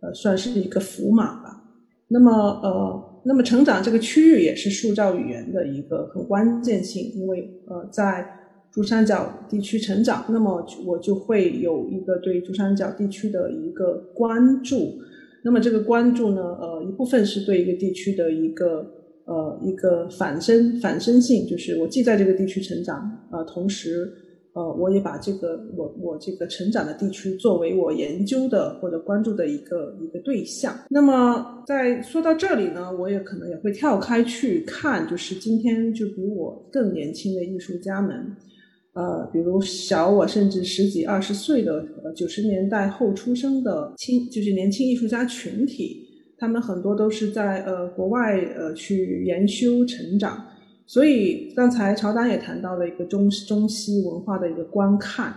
[0.00, 1.62] 呃算是一个符码吧。
[2.08, 2.30] 那么
[2.62, 8.26] 呃那么成长这个区域也是塑造语言的一个很关键性，因为呃在
[8.72, 14.98] 珠三角地区成长，那么我就会有一个对珠三角地区的一个关注。
[15.44, 18.94] 那么这个关注呢，呃一部分是对一个地区的一个。
[19.30, 22.96] 呃，一个反身反身性，就是我既在这个地区成长，
[23.30, 24.10] 呃，同时，
[24.54, 30.74] 呃，我也把这个我我这个成长的地区作为我研究的或者关注的一个一个对象。
[30.90, 38.36] 那么，在说到这里呢，我也可能也会跳开去看，就是今天就比我更年轻的艺术家们，
[38.94, 41.84] 呃，比如小我甚至十几二十岁的
[42.16, 46.04] 九十年代后出生的青，就是年轻艺术家群体。
[46.40, 50.40] 他们很多都是在呃国外呃去研修成长，
[50.88, 55.34] 所以刚才乔丹也谈到了一个中中西文化的一个观看，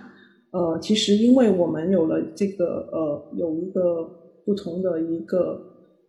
[0.51, 4.09] 呃，其实因为我们有了这个呃有一个
[4.45, 5.61] 不同的一个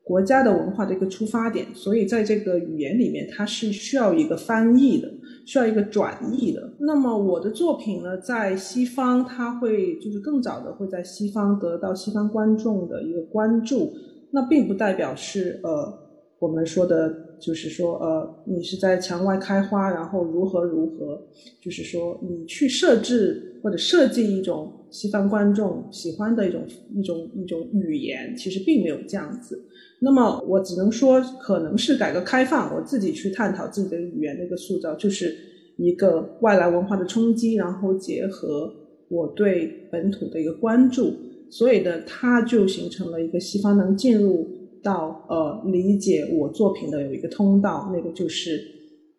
[0.04, 5.08] 国家的文化的一个出发点，所以在这个语言里面它是需要一个翻译的，
[5.44, 6.74] 需要一个转译的。
[6.78, 13.92] 那么我的作品呢，在西方它会就是更早的会在西方得到西方观众的一个关注。
[14.30, 15.92] 那并不代表是呃，
[16.38, 21.20] 我们说的，就是说呃，你是在墙外开花，然后如何如何，
[21.60, 26.64] 就是说你去设置或者设计一种西方观众喜欢的一种
[26.94, 29.60] 一种一种语言，其实并没有这样子。
[29.98, 35.36] 那么我只能说，可能是改革开放，我自己去探讨自己的语言的一个塑造，就是
[35.76, 38.72] 一个外来文化的冲击，然后结合
[39.08, 41.12] 我对本土的一个关注。
[41.50, 44.48] 所以呢，它就形成了一个西方能进入
[44.82, 48.60] 到呃理解我作品的有一个通道，那个就是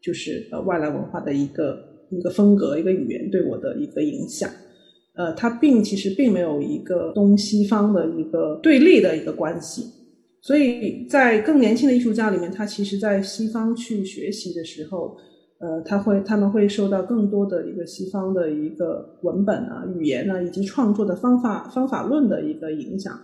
[0.01, 1.77] 就是呃外来文化的一个
[2.09, 4.49] 一个风格一个语言对我的一个影响，
[5.15, 9.83] 呃，它并其实并没有一个东西方的一个对立的一个关系，
[10.41, 15.17] 所以在更年轻的艺术家里面，他其实在西方去学习的时候。
[15.59, 23.17] 呃，他会他们会受到更多的一个西方的一个文本啊、语言啊，以及创作的方法方法论的一个影响。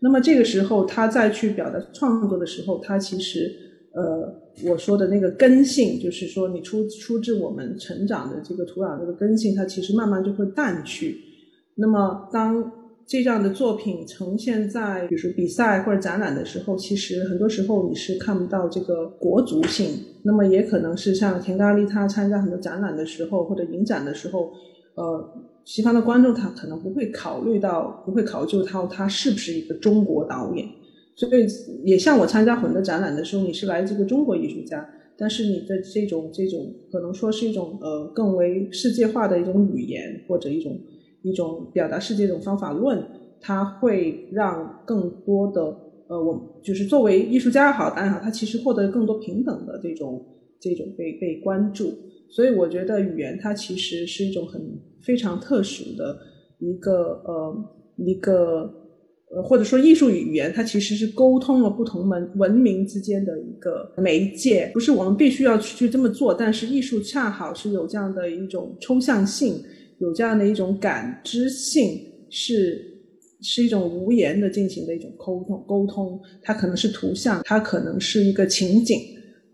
[0.00, 3.50] 那么这个时候，他再去表达创作的时候，他其实
[3.94, 4.32] 呃，
[4.68, 11.18] 我说的那个根性，就是说你出出自我们成长的这个土壤这个根性，它其实慢慢就会淡去。
[11.74, 12.70] 那么当
[13.06, 19.90] 这样的作品呈现在，比如说比赛或者展览的时候，其实很多时候你是看不到这个国族性。
[20.22, 24.50] 那么也可能是像田咖喱他参加很多展览的时候或者影展的时候，
[24.96, 25.24] 呃，
[25.66, 30.66] 西方的观众他可能不会考虑到，不会考究他他是不是一个中国导演。
[31.14, 31.46] 所以
[31.84, 34.88] 也像我参加很多展览的时候，你是来自一个中国艺术家，
[35.18, 40.78] 但是你的这种这种可能说是一种呃更为世界化的一种语言或者一种。
[41.22, 43.04] 一种表达世界一种方法论，
[43.40, 45.60] 它会让更多的
[46.06, 50.24] 呃，我就是作为艺术家也好，当然好，他其实获得更多平等的这种
[50.60, 51.92] 这种被被关注。
[52.30, 54.60] 所以我觉得语言它其实是一种很
[55.02, 56.18] 非常特殊的
[56.58, 57.54] 一个呃
[57.96, 58.70] 一个
[59.28, 69.60] 呃，或者说艺术语言，它其实是沟通了不同文文明之间的一个媒介，不是我们必须要去去这么做，但是艺术恰好是有这样的一种抽象性，
[69.98, 72.00] 有这样的一种感知性，
[72.30, 72.80] 是
[73.40, 78.96] 是一种无言的进行的一种沟通沟通，它可能是图像，它可能是一个情景。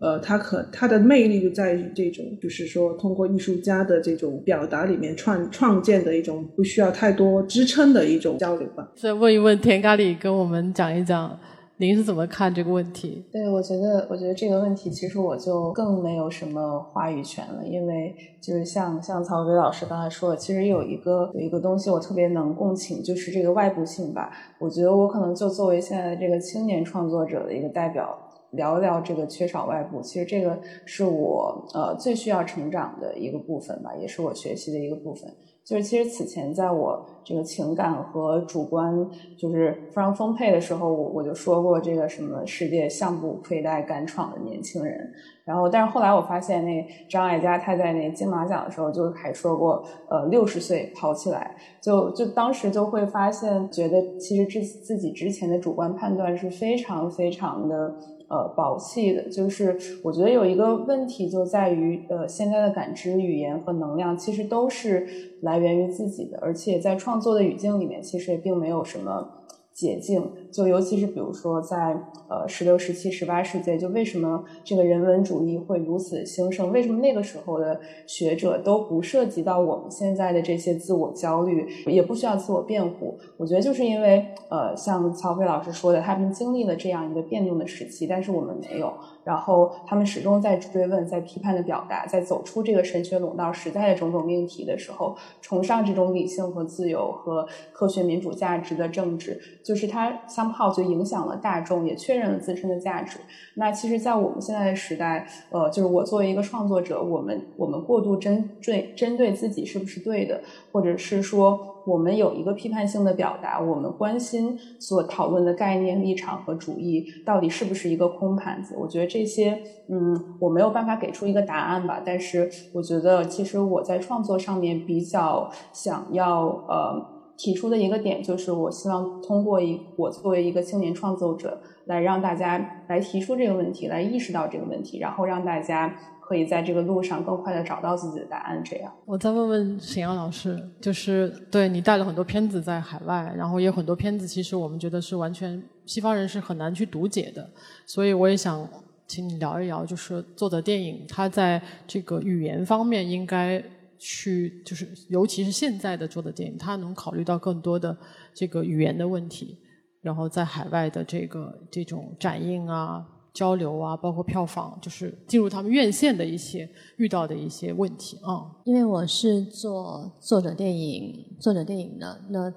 [0.03, 8.91] 呃，它可它的魅力就在于这种，就是说通过艺术家的这种表达里面创创建的一种不需要太多支撑的一种交流吧。
[8.97, 11.39] 再问一问田咖喱，跟我们讲一讲，
[11.77, 13.23] 您是怎么看这个问题？
[13.31, 24.29] 对，我觉得，我觉得这个问题其实我就更没有什么话语权了，因为就是像像曹伟老师刚才说的，其实有一个有一个东西我特别能共情，就是这个外部性吧。
[24.59, 28.22] 我觉得我可能就作为现在的这个青年创作者的一个代表。
[28.53, 35.29] 聊一聊这个缺少外部，其实这个是我呃最需要成长的一个部分吧，也是我学习的一个部分。
[35.65, 38.93] 就是其实此前在我这个情感和主观
[39.37, 45.09] 就是非常丰沛的时候，我我就说过这个什么世界向不亏待敢闯的年轻人。
[45.45, 57.95] 然后，但是后来我发现，那张艾嘉他在那金马奖的时候就还说过，呃，六十岁跑起来，就就当时就会发现，觉得其实自自己之前的主观判断是非常非常的。
[58.33, 65.07] 呃，宝气的，就是我觉得有一个问题就在于，呃，现在的感知、语言和能量其实都是
[65.41, 69.29] 来源于自己的，而且在创作的语境里面，其实也并没有什么。
[69.75, 71.97] 捷径，就尤其是比如说在
[72.29, 76.71] 呃十六、十七、十八世纪，就为什么这个人文主义会如此兴盛？
[76.71, 83.17] 为什么那个时候的学者都不涉及到我们现在的这些自我焦虑，也不需要自我辩护？
[83.35, 88.93] 我觉得就是因为呃，像曹飞老师说的，他们经历了这样一个变动的时期，但是我们没有。
[89.23, 103.19] 然后他们始终在追问，在批判的表达，在走出这个神学笼罩时代的种种命题的时候，崇尚这种理性和自由和科学民主价值的政治，就是它相炮就影响了大众，也确认了自身的价值。
[103.55, 110.41] 那其实，在我们现在的时代，呃，就是我作为一个创作者，我们我们过度针对针对自己是不是对的，
[110.71, 111.69] 或者是说。
[111.85, 118.73] 我们有一个批判性的表达，我们关心所讨论的概念、立场和主义到底是不是一个空盘子？
[118.79, 122.01] 我觉得这些，嗯，我没有办法给出一个答案吧。
[122.05, 127.05] 但是，我觉得其实我在创作上面比较想要呃
[127.37, 135.93] 提出的一个点，就是我希望通过一我作为一个青年创作者，来让大家来提出这个问题，来意识到这个问题，然后让大家。
[136.25, 138.63] 可以在这个路上更快的找到自己的答案。
[138.63, 147.47] 这样，我再问问沈阳老师，就是对你带了很多片子在海外，然后也有很多片子，其实我们觉得是完全西方人是很难去读解的。
[147.85, 148.65] 所以我也想
[149.05, 153.61] 请你聊一聊，就是做的电影，它在这个语言方面应该
[154.03, 157.97] 去，就是尤其是现在的做的电影，它能考虑到更多的
[158.33, 159.57] 这个语言的问题，
[160.01, 163.09] 然后在海外的这个这种展映啊。
[163.33, 168.45] 交流啊，包括票房，就是进入他们院线的一些遇到的一些问题啊。
[168.63, 172.53] 因为我是做作者电影、作者电影的，那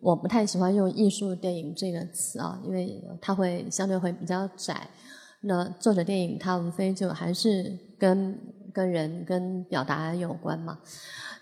[0.00, 4.88] 我不太喜欢用艺术电影这个词啊，因为它会相对会比较窄。
[5.40, 8.38] 那作者电影它无非就还是跟
[8.74, 10.76] 跟人、跟表达有关嘛。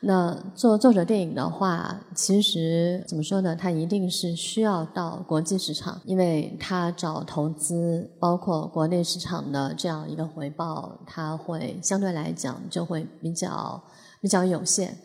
[0.04, 3.54] 那做作者电影的话，其实怎么说呢？
[3.54, 13.80] 它一定是需要到国际市场，因为它找投资，包括国内市场的这样一个回报，它会相对来讲就会比较
[14.20, 14.96] 比较有限。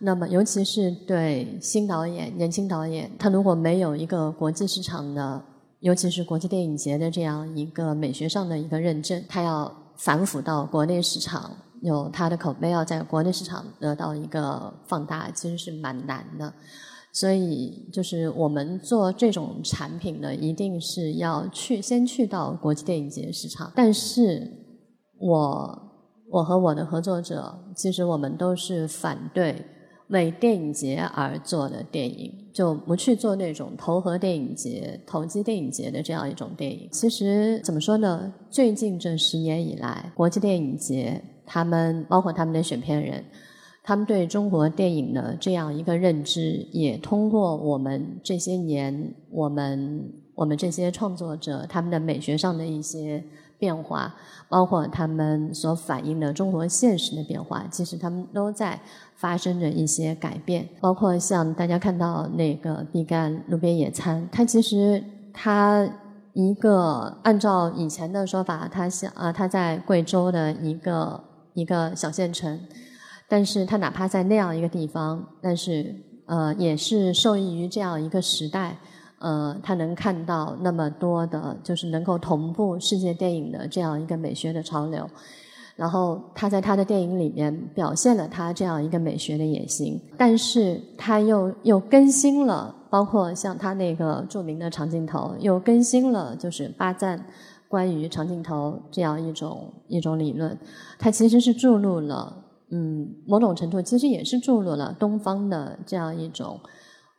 [0.00, 5.40] 那么，尤其是对新导演、年轻导演，他如果没有一个国际市场的，
[5.78, 11.52] 尤其是国际电影节的这样一个美学上的一个认证，他要反腐到国内市场。
[11.82, 16.52] 有它的口碑要在国内市场得到一个放大，其实是蛮难的。
[17.12, 23.72] 所以，就是我们做这种产品呢，一定是要去先去到国际电影节市场。
[23.74, 24.48] 但是，
[25.18, 25.82] 我
[26.30, 29.64] 我和我的合作者，其实我们都是反对
[30.10, 36.88] 为电影节而做的电影，就不去做那种投合电影节、投机电影节的这样一种电影。
[36.92, 38.32] 其实怎么说呢？
[38.48, 41.20] 最近这十年以来，国际电影节。
[41.52, 43.24] 他们包括他们的选片人，
[43.82, 53.24] 他们对中国电影的这样一个认知，也通过我们这些年，我们我们这些创作者他们的美学上的一些
[53.58, 54.14] 变化，
[54.48, 58.80] 包括他们所反映的中国现实的变化，其实他们都在
[59.16, 60.68] 发生着一些改变。
[60.80, 65.84] 包括像大家看到那个毕赣路边野餐，它其实它
[66.32, 71.24] 一个按照以前的说法，它像啊，它在贵州的一个。
[71.54, 72.58] 一个小县城，
[73.28, 75.94] 但是他哪怕在那样一个地方，但是
[76.26, 78.76] 呃，也是受益于这样一个时代
[79.18, 85.08] 呃，他能看到那么多的，就是能够同步世界电影的这样一个美学的潮流。
[85.76, 97.24] 然后他在他的电影里面表现了他这样一个美学的野心，但是他又又更新了，包括像他那个著名的长镜头，又更新了就是巴赞
[97.70, 100.58] 关于长镜头这样一种一种理论，
[100.98, 102.36] 它其实是注入了，
[102.70, 106.58] 嗯，某种程度其实也是注入了东方的这样一种。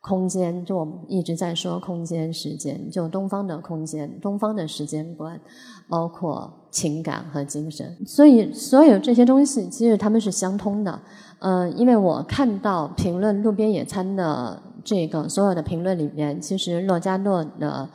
[0.04, 5.39] 空间，就我们一直在说空间、时间，就东方的空间、东方的时间观，
[5.88, 7.95] 包括情感和精神。
[8.04, 10.99] 所以，所有这些东西其实他们是相通的。
[11.38, 17.88] 嗯，因为我看到评论路边野餐的这个所有的评论里面，其实洛加诺的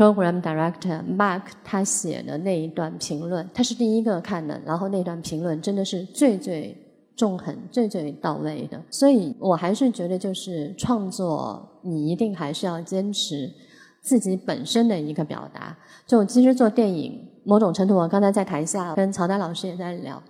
[0.00, 6.74] program director Mark 他写的那一段评论，他是第一个看的，然后那段评论真的是最最。
[7.16, 13.52] 纵横最最到位的，所以我还是觉得，就是创作，你一定还是要坚持
[14.00, 15.76] 自己本身的一个表达。
[16.06, 20.22] 就其实做电影，某种程度，我刚才在台下跟曹丹老师也在聊，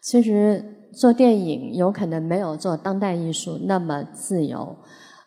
[0.00, 4.76] 其实做电影有可能没有做当代艺术那么自由。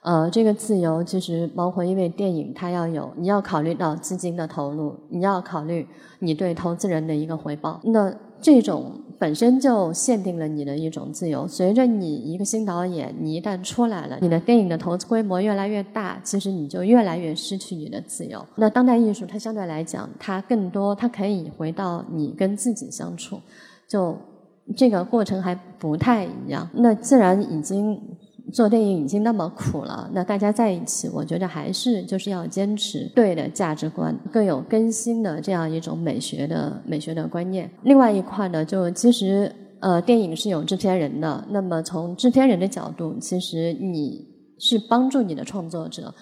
[0.02, 5.88] 呃，这个自由其实包括，因为电影它要有，你要考虑到资金的投入，你要考虑
[6.20, 7.80] 你对投资人的一个回报。
[7.84, 8.92] 那这种。
[9.22, 11.48] 本身就限定了你的一种自由。
[11.48, 18.44] 随着你一个新导演，你一旦出来了，你的电影的投资规模越来越大，其实你就越来越失去你的自由。
[18.56, 23.40] 那当代艺术它相对来讲，它更多，它可以回到你跟自己相处，
[23.88, 24.18] 就
[24.76, 26.68] 这个过程还不太一样。
[26.74, 28.02] 那自然已经。
[28.54, 37.70] 做电影已经那么苦了，那大家在一起，我觉得还是就是要坚持对的价值观，更有更新的这样一种美学的美学的观念。
[37.84, 44.28] 另外一块呢，就其实呃，电影是有制片人的，那么从制片人的角度，其实你
[44.60, 46.14] 是帮助你的创作者，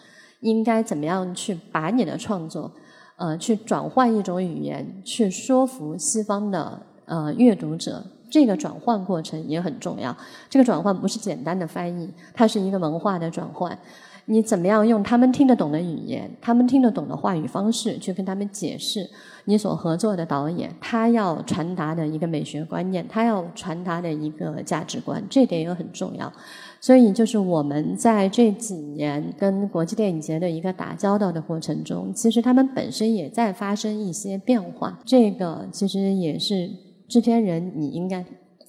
[0.42, 2.72] 应该怎么样去把你的创作
[3.18, 8.04] 呃去转换一种语言，去说服西方的呃阅读者。
[8.30, 10.16] 这个转换过程也很重要。
[10.50, 13.78] 这个转换不是简单的翻译，它是一个文化的转换。
[14.26, 19.10] 你怎么样用他们听得懂的语言、他们听得懂的话语方式去跟他们解释
[19.46, 26.32] 你所合作的导演他要传达的一个美学观念，他要传达的一个价值观，这点也很重要。
[26.80, 35.00] 所以，就是我们在这几年跟国际电影节的一个打交道的过程中，其实他们本身也在发生一些变化。
[35.04, 36.70] 这个其实也是。
[37.10, 38.24] 制片人，你应该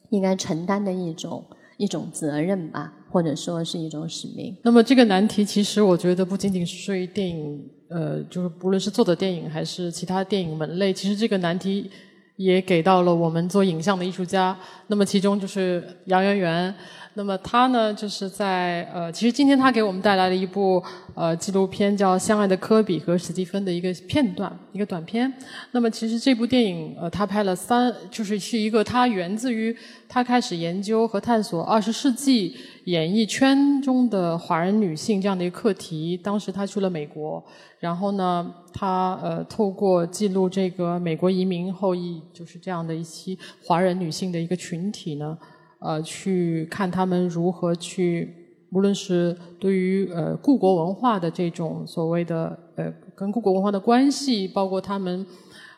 [0.09, 1.45] 应该承担的一种
[1.77, 4.57] 一种责任吧，或者说是一种使命。
[4.65, 11.91] 那么这个难题，其实我觉得不仅仅是对电影，呃，就是不论是做的电影还是其他电影门类，其实这个难题
[12.37, 14.59] 也给到了我们做影像的艺术家。
[14.89, 16.75] 那么其中就是杨圆圆。
[17.15, 20.83] 那么他呢，就是在呃，其实今天他给我们带来了一部
[21.15, 25.31] 呃纪录片，叫《相爱的科比和史蒂芬》的一个片段，一个短片。
[25.73, 29.77] 那么其实这部电影呃，他拍了三，就是是一个他源自于
[30.09, 36.17] 他开始研究和探索二十世纪演艺圈中的华人女性这样的一个课题。
[36.17, 37.45] 当时他去了美国，
[37.81, 45.37] 然后呢，他呃透过记录这个美国移民后裔，就是这样的一些华人女性的一个群体呢。
[45.81, 48.33] 呃，去看他们如何去，
[48.71, 55.27] 无论是对于呃故国文化的这种所谓的呃跟故国文化的关系，包括他们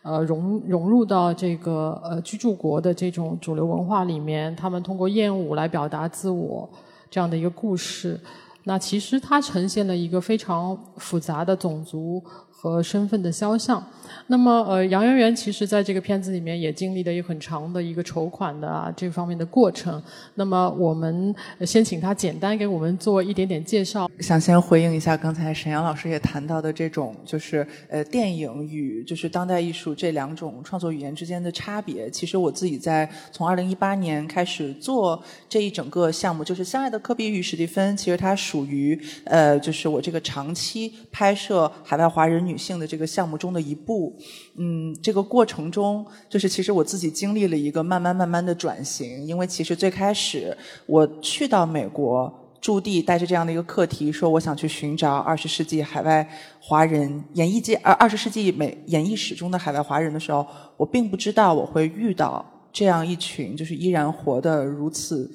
[0.02, 6.68] 呃融融入到这个呃居住国的这种主流文化里面，他们通过艳舞来表达自我
[7.08, 8.20] 这样的一个故事。
[8.64, 12.22] 那其实它呈现了一个非常复杂的种族。
[12.62, 13.84] 和身份的肖像。
[14.28, 20.00] 那么，呃，杨圆圆其实在这个片子里面也经历了一很长的一个筹款的啊这方面的过程。
[20.36, 21.34] 那么，我们
[21.66, 24.08] 先请他简单给我们做一点点介绍。
[24.20, 32.08] 想先回应一下刚才沈阳老师也谈到的这种，就是呃，电影与就是当代艺术这两种创作语言之间的差别。
[32.10, 42.51] 其实我自己在从二零一八年开始做这一整个项目，就是《相爱的科比与史蒂芬》，其实它属于呃，就是我这个长期拍摄海外华人女。
[42.52, 44.14] 女性的这个项目中的一步，
[44.56, 56.28] 嗯，这个过程中，就是其实我自己经历了一个慢慢慢慢的转型，因为其实最开始我去到美国驻地，带着这样的一个课题，说我想去寻找二十世纪海外
[56.60, 60.46] 华人演艺界，呃，二十世纪美演艺史中的海外华人的时候，
[60.76, 65.30] 我并不知道我会遇到这样一群，就是依然活得如此。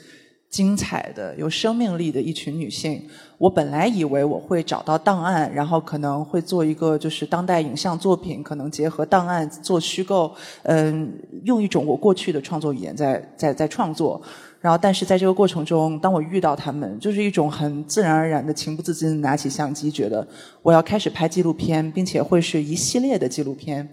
[0.50, 3.02] 精彩的、有生命力的一群女性，
[3.38, 10.34] 我本来以为我会找到档案，然后可能会做一个就是当代影像作品，可能结合档案做虚构，
[10.64, 11.12] 嗯，
[11.44, 14.22] 用一种我过去的创作语言在在在创作。
[14.60, 20.28] 然后，但是在这个过程中，当我遇到他们，就是一种很自然而然的情不自禁拿起相机，觉得
[20.64, 23.88] 我要开始拍纪录片，并且会是一系列的纪录片。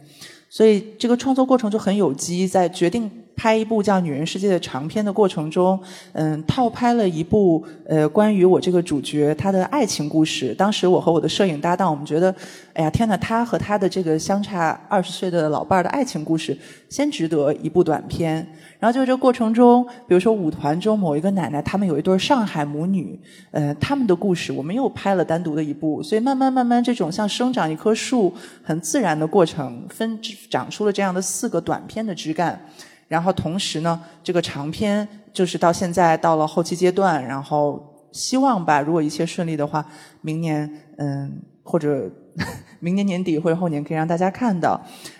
[0.48, 5.78] 所以这个创作过程就很有机，在决定拍一部叫《女人世界》的长片的过程中，
[6.12, 10.54] 嗯，套拍了一部呃关于我这个主角她的爱情故事。
[10.54, 12.34] 当时我和我的摄影搭档，我们觉得，
[12.72, 16.56] 哎呀天呐，她和她的这个相差二十岁的老伴儿的爱情故事，
[16.88, 18.46] 先值得一部短片。
[18.78, 23.18] 然后就这过程中，比如说舞团中某一个奶奶，他们有一对上海母女，
[23.50, 28.32] 呃，他们的故事我们又拍了单独的一部，所以慢慢慢慢，这种像生长一棵树
[28.62, 30.18] 很自然的过程，分
[30.50, 32.60] 长出了这样的四个短片的枝干。
[33.08, 39.84] 然后同时呢，这个长篇就是到现在到了后期阶段，然后希望吧，如果一切顺利的话，
[40.20, 42.10] 明年嗯或者。
[42.80, 44.78] 明年年底或者后年可以让大家看到，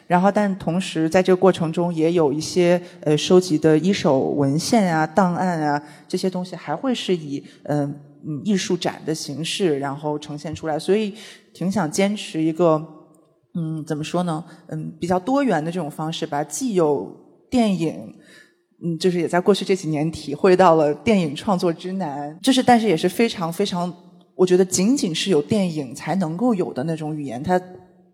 [0.09, 7.95] 然后但同时在这个过程中也有一些呃收集的一手文献啊、档案啊这些东西还会是以嗯
[8.27, 11.15] 嗯艺术展的形式然后呈现出来，所以
[11.53, 12.85] 挺想坚持一个
[13.55, 17.17] 嗯怎么说呢嗯比较多元的这种方式吧，既有
[17.55, 18.13] 电影
[18.83, 23.95] 嗯就是也在过去这几年体会到了电影创作之难，就是但是也是非常非常。
[24.35, 27.61] 我觉得仅仅是有电影才能够有的那种语言，它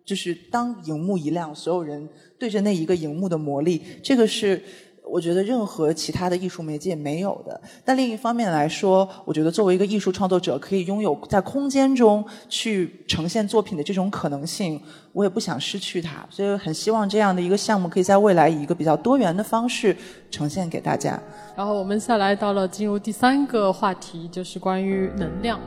[0.04, 2.06] 就是当荧幕一亮，所有人
[2.38, 4.62] 对着那一个荧幕的魔力，这个是
[5.04, 7.60] 我觉得任何其他的艺术媒介没有的。
[7.84, 14.80] 但另一方面来说，我觉得作为一个艺术创作者，可以拥有在空间中去呈现作品的这种可能性，
[15.12, 16.24] 我也不想失去它。
[16.30, 19.96] 所以很希望这样的一个项目可以在未来以一个比较多元的方式
[20.30, 21.20] 呈现给大家。
[21.56, 25.58] 然后我们下来到了进入第三个话题，就是关于能量。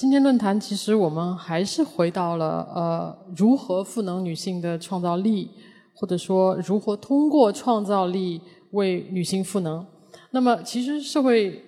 [0.00, 5.50] 今天论坛其实我们还是回到了呃如何赋能女性的创造力，
[5.92, 8.40] 或者说如何通过创造力
[8.70, 9.86] 为女性赋能。
[10.30, 11.62] 那么其实社会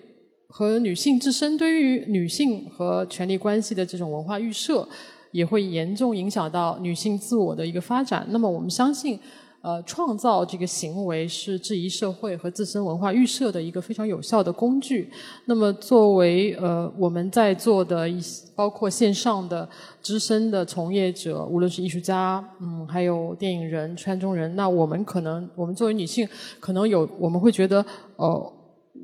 [0.47, 4.87] 和女性自身对于女性和权力关系的这种文化预设，
[5.31, 8.25] 也会严重影响到女性自我的一个发展。
[8.31, 9.19] 那么我们相信。
[9.63, 15.09] 呃，创造这个行为是质疑社会和自身文化预设的一个非常有效的工具。
[15.45, 19.67] 那么，作为呃我们在座的一些，包括线上的
[20.01, 26.27] 资深的从业者，无论是艺术家，嗯，还有电影人、圈中人，那我们可能，我们作为女性，
[26.59, 27.85] 可能有我们会觉得，
[28.17, 28.53] 呃，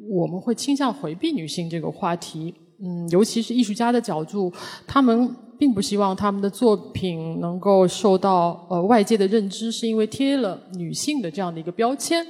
[0.10, 2.54] 我们会倾向回避女性这个话题，
[2.84, 4.52] 嗯，尤其是艺术家的角度，
[4.86, 5.34] 他们。
[5.60, 12.26] 并不希望他们的作品能够受到呃外界的认知，是因为贴了女性的这样的一个标签，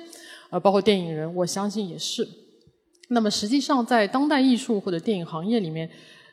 [0.49, 2.27] 呃，包括电影人，我相信也是。
[3.09, 5.87] 那么实际上，在当代艺术或者电影行业里面，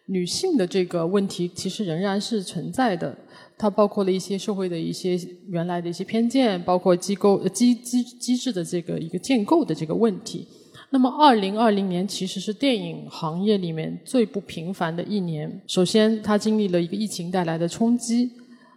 [0.07, 3.17] 女性的这个问题其实仍然是存在的。
[3.59, 5.19] 它包括了一些社会的一些
[5.49, 10.47] 原来的一些偏见，包括机构机机机制的这个一个建构的这个问题。
[10.97, 15.61] 那么，二零二零年其实是电影行业里面最不平凡的一年。
[15.67, 18.31] 首先，它经历了一个疫情带来的冲击，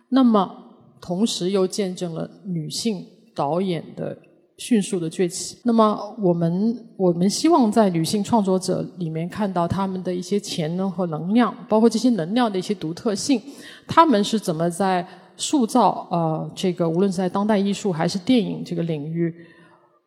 [0.10, 0.54] 那么
[1.00, 4.18] 同时又见证了女性导演的
[4.58, 5.60] 迅速的崛起。
[5.64, 13.42] 那么，我们我们希望在女性创作者里面看到他们的一些潜能和能量，包括这些能量的一些独特性，
[13.88, 15.08] 他们是怎么在
[15.38, 19.34] 塑造呃这个无论是在当代艺术还是电影这个领域。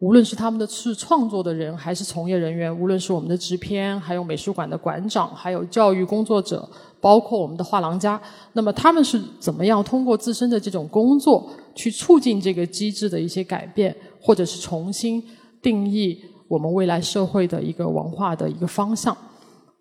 [0.02, 6.68] 无论是他们的是创作的人，还是从业人员，无论是我们的制片，还有美术馆的馆长，还有教育工作者，
[7.00, 8.20] 包括我们的画廊家，
[8.54, 15.22] 那么他们是怎么样通过自身的这种工作，去促进这个机制的一些改变，或者是重新
[15.62, 19.16] 定义我们未来社会的一个文化的一个方向，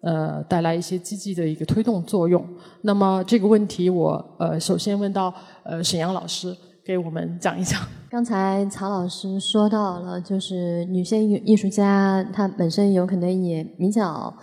[0.01, 2.47] 呃，带来一些积极的一个推动作用。
[2.83, 6.55] 那么这个问题，我呃首先问到呃沈阳老师。
[6.83, 7.79] 给我们讲一讲。
[8.09, 14.33] 刚才曹老师说到了，就是女性艺术家，她本身有可能也比较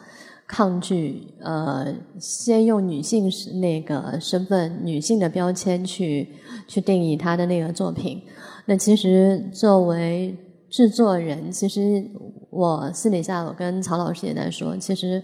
[0.46, 3.28] 抗拒，呃，先用女性
[3.60, 6.28] 那个身份、女性的标签去
[6.66, 8.22] 去定义她的那个作品。
[8.66, 10.36] 那其实作为
[10.70, 12.04] 制作人，其实
[12.50, 15.22] 我私底下我跟曹老师也在说，其实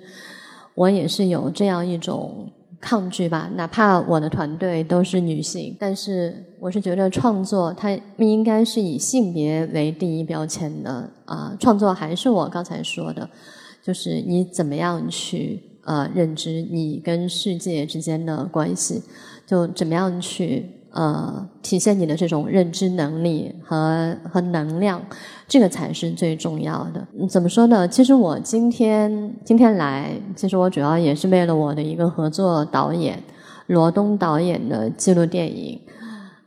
[0.74, 2.50] 我也是有这样一种。
[2.80, 11.56] 抗拒吧，哪怕我的团队都是女性，但是我是觉得创作它应该是以性别为第一标签的啊。
[11.58, 13.28] 创作还是我刚才说的，
[13.82, 19.02] 就是你怎么样去呃认知你跟世界之间的关系，
[19.46, 20.70] 就怎么样去。
[20.94, 25.02] 呃，体现你的这种认知能力和和能量，
[25.46, 27.06] 这个才是最重要的。
[27.28, 27.86] 怎么说呢？
[27.86, 33.22] 其实我今天今天来，其实我主要也是为了我的一个合作导演，
[33.66, 35.80] 罗东导演的记录电影，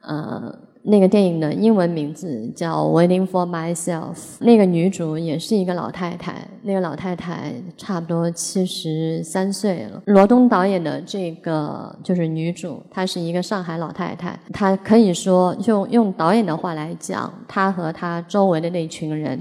[0.02, 0.67] 呃。
[0.90, 10.02] 那个电影的英文名字叫《Waiting for Myself》，那个女主也是一个老太太，那个老太太差不多七十三岁了。
[10.06, 19.38] 罗东导演的这个就是女主，她是一个上海老太太，她可以说用用导演的话来讲，她和她周围的那群人，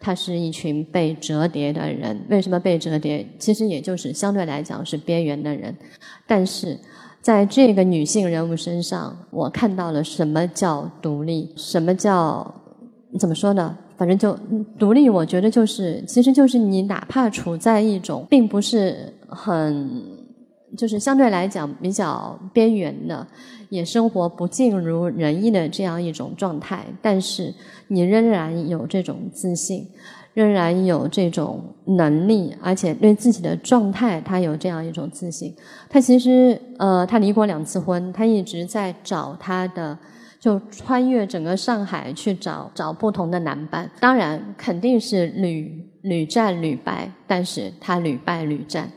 [0.00, 2.20] 她是一群被折叠的人。
[2.28, 3.24] 为什么被折叠？
[3.38, 5.72] 其实也就是相对来讲是边缘的人，
[6.26, 6.76] 但是。
[7.20, 12.54] 在这个女性人物身上，我看到了什么叫独立，什么叫
[13.18, 13.76] 怎么说呢？
[13.96, 14.38] 反正就
[14.78, 19.90] 独立，我觉得就是，其实就是你哪怕处在一种并不是很，
[20.76, 23.26] 就是相对来讲比较边缘的，
[23.68, 27.52] 也生活不尽如人意的这样一种状态，但是
[27.88, 29.84] 你仍然有这种自信。
[30.38, 35.52] 仍然有这种能力，而且对自己的状态，他有这样一种自信。
[35.90, 39.98] 他其实，呃，他离过两次婚，他一直在找他的，
[40.38, 43.90] 就穿越整个上海去找找不同的男伴。
[43.98, 48.88] 当然，肯定是屡屡战屡败，但是他屡败屡战。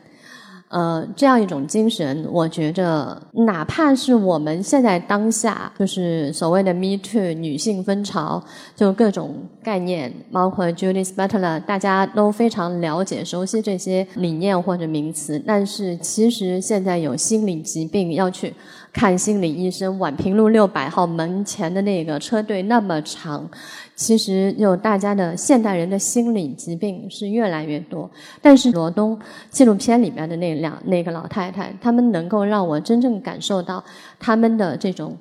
[0.72, 8.42] 呃，这样一种精神，我觉着，哪怕是我们现在当下，就是所谓的 “Me Too” 女性风潮，
[8.74, 15.38] 就各种概念，包括 Judith Butler，大家都非常了解、熟悉这些理念或者名词。
[15.46, 18.54] 但是，其实现在有心理疾病要去
[18.94, 23.50] 看心理医生，宛平路六百号门前的那个车队那么长。
[23.96, 28.10] 其实就大家的现代人的心理疾病是越来越多，
[28.42, 29.18] 但是罗东
[29.52, 33.84] 纪录片里面的那两那个老太太，他们能够让我真正感受到
[34.20, 35.16] 他们的这种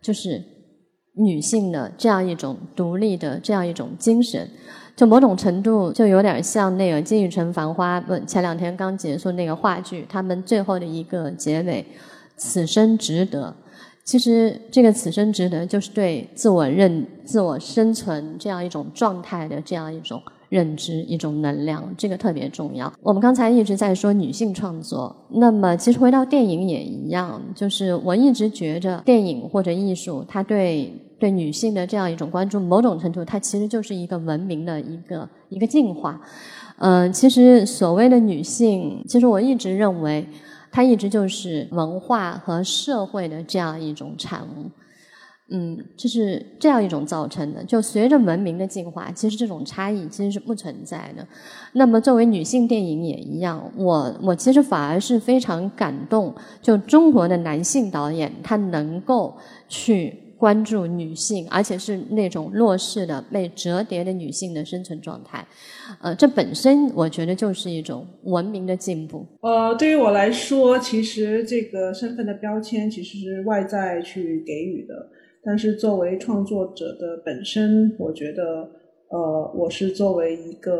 [0.00, 0.42] 就是
[1.14, 4.48] 女性的这样一种独立的这样一种精神，
[4.96, 11.84] 就某种程度就有点像那个金宇澄《繁花》不前两天刚结束那个话剧，他们最后的一个结尾，
[12.36, 13.54] 此生值得。
[14.04, 22.92] 其实，这个“此生值得”就是对自我认、自我生存这样一种状态的这样一种认知、一种能量，这个特别重要。
[23.00, 36.20] 我们刚才一直在说女性创作，那么其实回到电影也一样，就是我一直觉着电影或者艺术，它对对女性的这样一种关注，某种程度它其实就是一个文明的一个一个进化。
[36.78, 40.26] 嗯，其实所谓的女性，其实我一直认为。
[40.72, 44.70] 它一直就是文化和社会的这样一种产物，
[45.50, 47.62] 嗯，就是这样一种造成的。
[47.62, 51.24] 就随着文明的进化，其实这种差异其实是不存在的。
[51.74, 59.36] 那么作为女性电影也一样，我我其实反而是非常感动，就中国的男性导演他能够
[59.68, 60.21] 去。
[60.42, 65.46] 关注女性，而且是那种弱势的、被折叠的女性的生存状态，
[66.00, 69.24] 呃，这本身我觉得就是一种文明的进步。
[69.42, 75.08] 呃，对于我来说，其实这个身份的标签其实是外在去给予的，
[75.44, 78.68] 但是作为创作者的本身，我觉得，
[79.10, 80.72] 呃，我是作为一个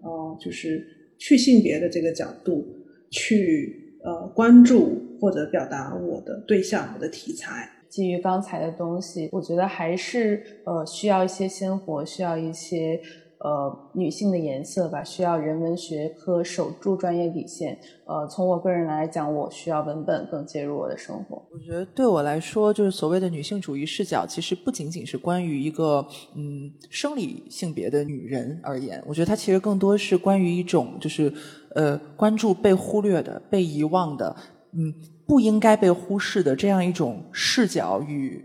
[0.00, 0.86] 呃，就是
[1.18, 2.64] 去性别的这个角度
[3.10, 7.68] 去呃关注或者表达我的对象、我的题材。
[7.92, 12.98] 基于刚才的东西，我觉得还是呃需要一些鲜活，需要一些
[13.36, 17.78] 呃女性的颜色吧，需要人文学科守住专业底线。
[18.06, 21.42] 呃，从我个人来讲，我需要文本更介入我的生活。
[21.52, 26.02] 我觉得对我来说，就是所谓的女性主义视角，其实不仅仅是关于一个
[26.34, 31.30] 嗯生理性别的女人而言，我觉得它其实更多是关于一种就是
[31.74, 34.34] 呃关注被忽略的、被遗忘的，
[34.72, 34.94] 嗯。
[35.32, 38.44] 不应该被忽视的这样一种视角与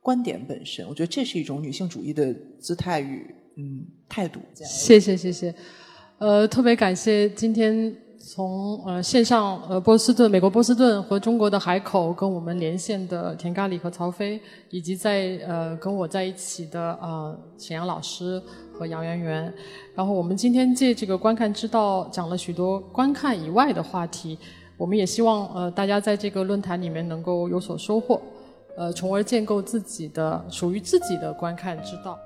[0.00, 3.26] 观点本身，我觉得这是一种女性主义的姿态与
[3.56, 4.38] 嗯态度。
[4.54, 5.52] 谢谢谢谢，
[6.18, 18.40] 呃，特别感谢今天从呃线上呃波士顿美国波士顿和中国的海口跟我们连线的田咖喱和曹飞，以及在呃跟我在一起的呃沈阳老师
[18.72, 19.52] 和杨圆圆。
[19.92, 24.38] 然后我们今天借这个观看之道讲了许多观看以外的话题。
[24.78, 28.22] 我们也希望，呃，大家在这个论坛里面能够有所收获，
[28.76, 32.16] 呃，从而建构自己的属于自己的观看之道。